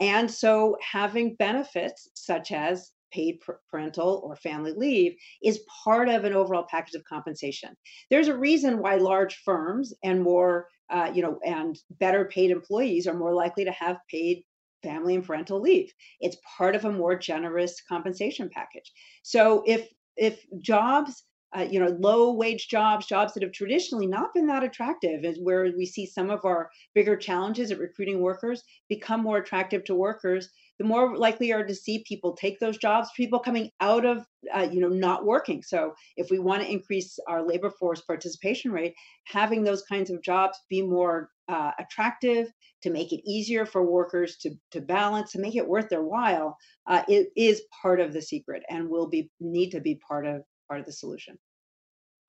and 0.00 0.30
so 0.30 0.76
having 0.80 1.34
benefits 1.36 2.08
such 2.14 2.52
as 2.52 2.92
paid 3.12 3.38
parental 3.70 4.22
or 4.24 4.36
family 4.36 4.72
leave 4.76 5.14
is 5.42 5.64
part 5.84 6.08
of 6.08 6.24
an 6.24 6.32
overall 6.32 6.66
package 6.68 6.94
of 6.94 7.04
compensation. 7.04 7.76
There's 8.08 8.28
a 8.28 8.36
reason 8.36 8.78
why 8.78 8.96
large 8.96 9.36
firms 9.44 9.92
and 10.04 10.22
more, 10.22 10.68
uh, 10.90 11.10
you 11.12 11.22
know, 11.22 11.38
and 11.44 11.76
better 11.98 12.26
paid 12.26 12.50
employees 12.50 13.06
are 13.06 13.14
more 13.14 13.34
likely 13.34 13.64
to 13.64 13.72
have 13.72 13.98
paid 14.08 14.44
family 14.82 15.14
and 15.14 15.24
parental 15.24 15.60
leave. 15.60 15.92
It's 16.20 16.36
part 16.56 16.74
of 16.74 16.84
a 16.84 16.92
more 16.92 17.16
generous 17.16 17.82
compensation 17.88 18.48
package. 18.52 18.90
So 19.22 19.62
if 19.66 19.88
if 20.16 20.44
jobs 20.60 21.24
uh, 21.56 21.66
you 21.68 21.80
know, 21.80 21.96
low 21.98 22.32
wage 22.32 22.68
jobs, 22.68 23.06
jobs 23.06 23.34
that 23.34 23.42
have 23.42 23.52
traditionally 23.52 24.06
not 24.06 24.32
been 24.34 24.46
that 24.46 24.62
attractive, 24.62 25.24
is 25.24 25.38
where 25.42 25.72
we 25.76 25.86
see 25.86 26.06
some 26.06 26.30
of 26.30 26.44
our 26.44 26.70
bigger 26.94 27.16
challenges 27.16 27.70
at 27.70 27.78
recruiting 27.78 28.20
workers 28.20 28.62
become 28.88 29.22
more 29.22 29.38
attractive 29.38 29.84
to 29.84 29.94
workers. 29.94 30.48
The 30.78 30.86
more 30.86 31.16
likely 31.16 31.52
are 31.52 31.66
to 31.66 31.74
see 31.74 32.04
people 32.08 32.34
take 32.34 32.58
those 32.58 32.78
jobs, 32.78 33.10
people 33.16 33.38
coming 33.38 33.70
out 33.80 34.06
of, 34.06 34.24
uh, 34.54 34.68
you 34.70 34.80
know, 34.80 34.88
not 34.88 35.26
working. 35.26 35.62
So 35.62 35.92
if 36.16 36.30
we 36.30 36.38
want 36.38 36.62
to 36.62 36.70
increase 36.70 37.18
our 37.28 37.46
labor 37.46 37.70
force 37.78 38.00
participation 38.00 38.72
rate, 38.72 38.94
having 39.26 39.62
those 39.62 39.82
kinds 39.82 40.10
of 40.10 40.22
jobs 40.22 40.58
be 40.70 40.80
more 40.80 41.30
uh, 41.48 41.72
attractive, 41.78 42.46
to 42.82 42.90
make 42.90 43.12
it 43.12 43.20
easier 43.26 43.66
for 43.66 43.84
workers 43.84 44.36
to, 44.38 44.50
to 44.70 44.80
balance, 44.80 45.32
to 45.32 45.40
make 45.40 45.54
it 45.54 45.66
worth 45.66 45.88
their 45.88 46.02
while, 46.02 46.56
uh, 46.86 47.02
it 47.08 47.28
is 47.36 47.62
part 47.82 48.00
of 48.00 48.12
the 48.12 48.22
secret 48.22 48.62
and 48.70 48.88
will 48.88 49.08
be 49.08 49.30
need 49.38 49.70
to 49.70 49.80
be 49.80 50.00
part 50.06 50.26
of 50.26 50.42
part 50.70 50.80
of 50.80 50.86
the 50.86 50.92
solution. 50.92 51.36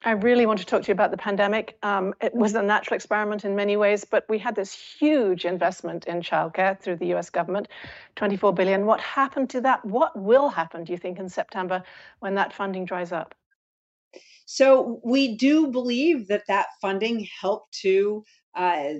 I 0.04 0.12
really 0.12 0.47
want 0.47 0.58
to 0.60 0.65
talk 0.65 0.82
to 0.82 0.88
you 0.88 0.93
about 0.93 1.12
the 1.12 1.17
pandemic. 1.17 1.77
Um, 1.84 2.15
it 2.19 2.34
was 2.34 2.56
a 2.56 2.63
natural 2.63 2.95
experiment 2.95 3.45
in 3.45 3.56
many 3.56 3.77
ways, 3.77 4.04
but 4.04 4.25
we 4.27 4.39
had 4.39 4.56
this 4.56 4.73
huge 4.73 5.45
investment 5.45 6.06
in 6.06 6.21
childcare 6.21 6.80
through 6.80 6.95
the 6.95 7.13
US 7.13 7.30
government, 7.30 7.67
24 8.15 8.51
billion. 8.54 8.88
What 8.88 8.99
happened 8.99 9.51
to 9.51 9.62
that? 9.62 9.86
What 9.86 10.19
will 10.19 10.49
happen, 10.49 10.86
do 10.86 10.91
you 10.91 10.97
think, 10.97 11.19
in 11.19 11.30
September 11.30 11.84
when 12.19 12.34
that 12.34 12.51
funding 12.51 12.84
dries 12.84 13.12
up? 13.12 13.36
So 14.47 14.99
we 15.04 15.38
do 15.38 15.67
believe 15.67 16.27
that 16.30 16.45
that 16.47 16.65
funding 16.82 17.27
helped 17.39 17.71
to 17.82 18.25
uh, 18.56 18.93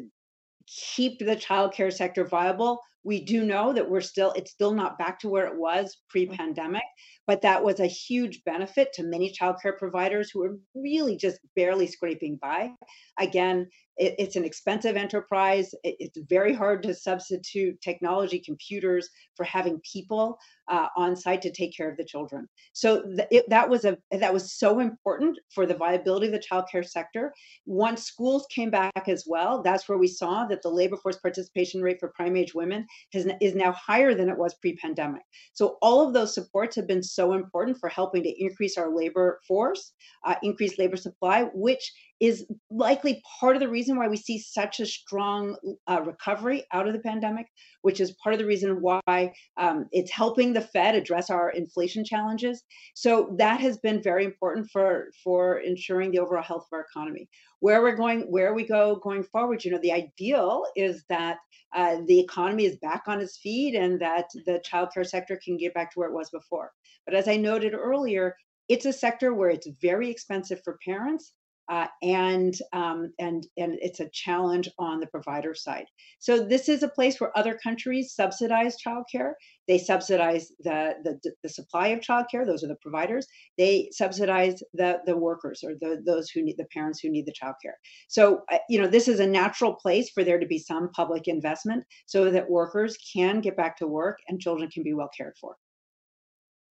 keep 0.68 1.18
the 1.18 1.36
childcare 1.36 1.92
sector 1.92 2.26
viable. 2.26 2.80
We 3.04 3.26
do 3.26 3.44
know 3.44 3.74
that 3.74 3.90
we're 3.90 4.02
still, 4.02 4.34
it's 4.34 4.52
still 4.52 4.76
not 4.76 5.00
back 5.00 5.20
to 5.22 5.30
where 5.30 5.48
it 5.48 5.58
was 5.58 5.98
pre 6.10 6.28
pandemic, 6.28 6.84
but 7.32 7.42
that 7.44 7.64
was 7.64 7.80
a 7.80 7.88
huge 7.88 8.44
benefit 8.44 8.92
to 8.92 9.04
many 9.04 9.32
childcare 9.32 9.78
providers 9.78 10.30
who 10.30 10.44
are 10.44 10.58
really 10.76 11.16
just 11.16 11.40
barely 11.56 11.88
scraping 11.88 12.36
by. 12.36 12.70
Again, 13.18 13.70
it, 13.96 14.16
it's 14.18 14.36
an 14.36 14.44
expensive 14.44 14.98
enterprise. 14.98 15.74
It, 15.84 15.96
it's 16.00 16.20
very 16.30 16.54
hard 16.54 16.84
to 16.84 16.94
substitute 16.94 17.80
technology, 17.82 18.40
computers 18.40 19.08
for 19.38 19.44
having 19.44 19.80
people 19.90 20.38
uh, 20.68 20.88
on 20.98 21.16
site 21.16 21.42
to 21.44 21.52
take 21.52 21.76
care 21.76 21.90
of 21.90 21.98
the 21.98 22.06
children. 22.06 22.48
So 22.74 23.04
th- 23.04 23.28
it, 23.30 23.50
that 23.50 23.70
was 23.70 23.86
a 23.86 23.98
that 24.12 24.34
was 24.34 24.54
so 24.54 24.80
important 24.80 25.38
for 25.54 25.66
the 25.66 25.76
viability 25.76 26.28
of 26.28 26.32
the 26.34 26.40
childcare 26.50 26.88
sector. 26.88 27.34
Once 27.66 28.04
schools 28.04 28.48
came 28.50 28.72
back 28.72 29.08
as 29.08 29.26
well, 29.28 29.62
that's 29.62 29.88
where 29.88 29.98
we 29.98 30.08
saw 30.08 30.46
that 30.48 30.62
the 30.62 30.70
labor 30.70 30.98
force 30.98 31.18
participation 31.18 31.82
rate 31.82 32.00
for 32.00 32.14
prime 32.16 32.36
age 32.36 32.54
women 32.56 32.88
has, 33.14 33.28
is 33.40 33.54
now 33.54 33.72
higher 33.74 34.16
than 34.16 34.30
it 34.30 34.38
was 34.38 34.56
pre-pandemic. 34.56 35.24
So 35.54 35.78
all 35.82 36.06
of 36.06 36.14
those 36.14 36.34
supports 36.34 36.76
have 36.76 36.88
been 36.88 37.04
so 37.04 37.21
important 37.30 37.78
for 37.78 37.90
helping 37.90 38.24
to 38.24 38.44
increase 38.44 38.78
our 38.78 38.90
labor 38.90 39.40
force, 39.48 39.94
uh, 40.26 40.36
increase 40.42 40.80
labor 40.80 40.98
supply, 40.98 41.44
which 41.54 41.94
is 42.22 42.46
likely 42.70 43.20
part 43.40 43.56
of 43.56 43.60
the 43.60 43.68
reason 43.68 43.98
why 43.98 44.08
we 44.08 44.16
see 44.16 44.38
such 44.38 44.80
a 44.80 44.86
strong 44.86 45.58
uh, 45.88 46.00
recovery 46.06 46.64
out 46.72 46.88
of 46.88 46.94
the 46.94 47.00
pandemic, 47.00 47.48
which 47.82 48.00
is 48.00 48.16
part 48.24 48.32
of 48.32 48.40
the 48.40 48.46
reason 48.46 48.80
why 48.80 49.34
um, 49.58 49.88
it's 49.92 50.12
helping 50.12 50.54
the 50.54 50.62
Fed 50.62 50.94
address 50.94 51.32
our 51.32 51.50
inflation 51.50 52.06
challenges. 52.06 52.64
So 52.94 53.36
that 53.40 53.60
has 53.60 53.80
been 53.80 54.04
very 54.04 54.24
important 54.24 54.70
for 54.72 55.08
for 55.24 55.58
ensuring 55.58 56.12
the 56.12 56.20
overall 56.20 56.44
health 56.44 56.68
of 56.72 56.78
our 56.78 56.86
economy. 56.94 57.28
Where 57.60 57.82
we're 57.82 57.96
going, 57.96 58.22
where 58.30 58.54
we 58.54 58.68
go 58.68 58.98
going 59.04 59.24
forward, 59.24 59.66
you 59.66 59.72
know, 59.72 59.80
the 59.82 59.92
ideal 59.92 60.64
is 60.76 61.04
that 61.10 61.38
uh, 61.76 61.98
the 62.06 62.20
economy 62.20 62.66
is 62.66 62.78
back 62.78 63.04
on 63.08 63.20
its 63.20 63.40
feet 63.40 63.76
and 63.76 64.00
that 64.00 64.26
the 64.46 64.62
childcare 64.72 65.08
sector 65.08 65.40
can 65.44 65.58
get 65.58 65.74
back 65.74 65.92
to 65.92 66.00
where 66.00 66.10
it 66.10 66.16
was 66.16 66.30
before. 66.30 66.72
But 67.08 67.16
as 67.16 67.28
I 67.28 67.38
noted 67.38 67.74
earlier, 67.74 68.36
it's 68.70 68.86
a 68.86 68.94
sector 68.94 69.34
where 69.34 69.50
it's 69.50 69.68
very 69.82 70.10
expensive 70.10 70.62
for 70.64 70.78
parents 70.86 71.34
uh, 71.70 71.88
and 72.02 72.56
um, 72.74 73.14
and 73.20 73.48
and 73.58 73.78
it's 73.82 74.00
a 74.00 74.10
challenge 74.10 74.70
on 74.78 75.00
the 75.00 75.08
provider 75.08 75.54
side. 75.54 75.86
So 76.20 76.44
this 76.44 76.68
is 76.68 76.84
a 76.84 76.90
place 76.90 77.20
where 77.20 77.38
other 77.38 77.58
countries 77.62 78.14
subsidize 78.14 78.76
childcare. 78.86 79.34
They 79.68 79.78
subsidize 79.78 80.52
the, 80.60 80.96
the 81.04 81.32
the 81.44 81.50
supply 81.50 81.88
of 81.88 82.00
childcare; 82.00 82.46
those 82.46 82.64
are 82.64 82.68
the 82.68 82.78
providers. 82.82 83.28
They 83.58 83.90
subsidize 83.92 84.62
the 84.74 85.00
the 85.06 85.18
workers 85.18 85.64
or 85.64 85.74
the 85.80 86.02
those 86.06 86.30
who 86.30 86.42
need 86.42 86.58
the 86.58 86.68
parents 86.74 87.00
who 87.00 87.10
need 87.10 87.26
the 87.26 87.34
childcare. 87.34 87.76
So 88.08 88.42
uh, 88.52 88.58
you 88.70 88.82
know 88.82 88.88
this 88.88 89.08
is 89.08 89.20
a 89.20 89.28
natural 89.28 89.74
place 89.74 90.10
for 90.10 90.24
there 90.24 90.40
to 90.40 90.48
be 90.48 90.60
some 90.60 90.90
public 90.92 91.28
investment 91.28 91.86
so 92.06 92.30
that 92.32 92.50
workers 92.50 92.98
can 93.14 93.42
get 93.42 93.56
back 93.56 93.78
to 93.78 93.88
work 93.88 94.18
and 94.28 94.40
children 94.40 94.70
can 94.70 94.84
be 94.84 94.94
well 94.94 95.10
cared 95.18 95.36
for. 95.40 95.56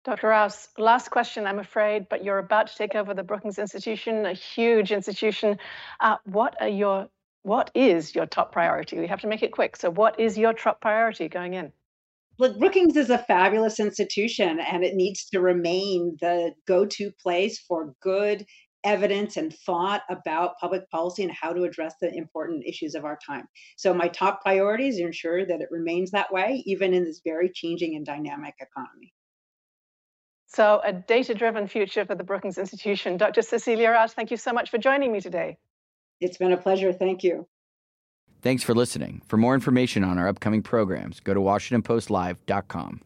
Dr. 0.07 0.29
Rouse, 0.29 0.69
last 0.79 1.11
question, 1.11 1.49
I'm 1.49 1.59
afraid, 1.59 2.09
but 2.09 2.23
you're 2.23 2.39
about 2.39 2.69
to 2.69 2.77
take 2.77 2.95
over 2.95 3.13
the 3.13 3.25
Brookings 3.25 3.59
Institution, 3.59 4.25
a 4.25 4.35
huge 4.35 4.93
institution. 4.93 5.59
Uh, 5.99 6.19
what 6.27 6.55
are 6.61 6.69
your 6.69 7.09
what 7.43 7.73
is 7.75 8.15
your 8.15 8.25
top 8.25 8.53
priority? 8.53 9.01
We 9.01 9.09
have 9.09 9.21
to 9.23 9.27
make 9.27 9.43
it 9.43 9.51
quick. 9.51 9.75
So, 9.75 9.91
what 9.91 10.21
is 10.21 10.39
your 10.39 10.53
top 10.53 10.81
priority 10.81 11.29
going 11.29 11.55
in? 11.55 11.73
Look, 12.39 12.57
Brookings 12.57 12.97
is 12.97 13.11
a 13.11 13.19
fabulous 13.19 13.81
institution, 13.81 14.61
and 14.61 14.85
it 14.85 14.95
needs 14.95 15.25
to 15.31 15.41
remain 15.41 16.17
the 16.21 16.53
go-to 16.69 17.11
place 17.21 17.59
for 17.59 17.93
good 18.01 18.47
evidence 18.85 19.37
and 19.37 19.53
thought 19.67 20.03
about 20.09 20.57
public 20.61 20.89
policy 20.89 21.25
and 21.25 21.33
how 21.33 21.53
to 21.53 21.65
address 21.65 21.95
the 22.01 22.15
important 22.15 22.63
issues 22.65 22.95
of 22.95 23.05
our 23.05 23.19
time. 23.27 23.49
So, 23.77 23.93
my 23.93 24.07
top 24.07 24.41
priority 24.43 24.87
is 24.87 24.99
to 24.99 25.03
ensure 25.03 25.45
that 25.47 25.61
it 25.61 25.69
remains 25.73 26.13
that 26.13 26.33
way, 26.33 26.63
even 26.65 26.95
in 26.95 27.03
this 27.03 27.23
very 27.25 27.51
changing 27.53 27.97
and 27.97 28.07
dynamic 28.07 28.55
economy. 28.61 29.13
So, 30.57 30.81
a 30.83 30.91
data 30.91 31.35
driven 31.35 31.69
future 31.69 32.07
for 32.07 32.15
the 32.15 32.25
Brookings 32.25 32.57
Institution. 32.57 33.19
Dr. 33.19 33.43
Cecilia 33.43 33.91
Rouse, 33.91 34.15
thank 34.15 34.31
you 34.31 34.39
so 34.39 34.55
much 34.55 34.71
for 34.71 34.79
joining 34.79 35.13
me 35.13 35.21
today. 35.21 35.59
It's 36.19 36.39
been 36.39 36.51
a 36.51 36.57
pleasure. 36.57 36.95
Thank 36.95 37.23
you. 37.23 37.47
Thanks 38.41 38.63
for 38.63 38.75
listening. 38.75 39.21
For 39.27 39.37
more 39.37 39.53
information 39.53 40.03
on 40.03 40.17
our 40.17 40.27
upcoming 40.27 40.63
programs, 40.63 41.21
go 41.21 41.35
to 41.35 41.41
WashingtonPostLive.com. 41.41 43.03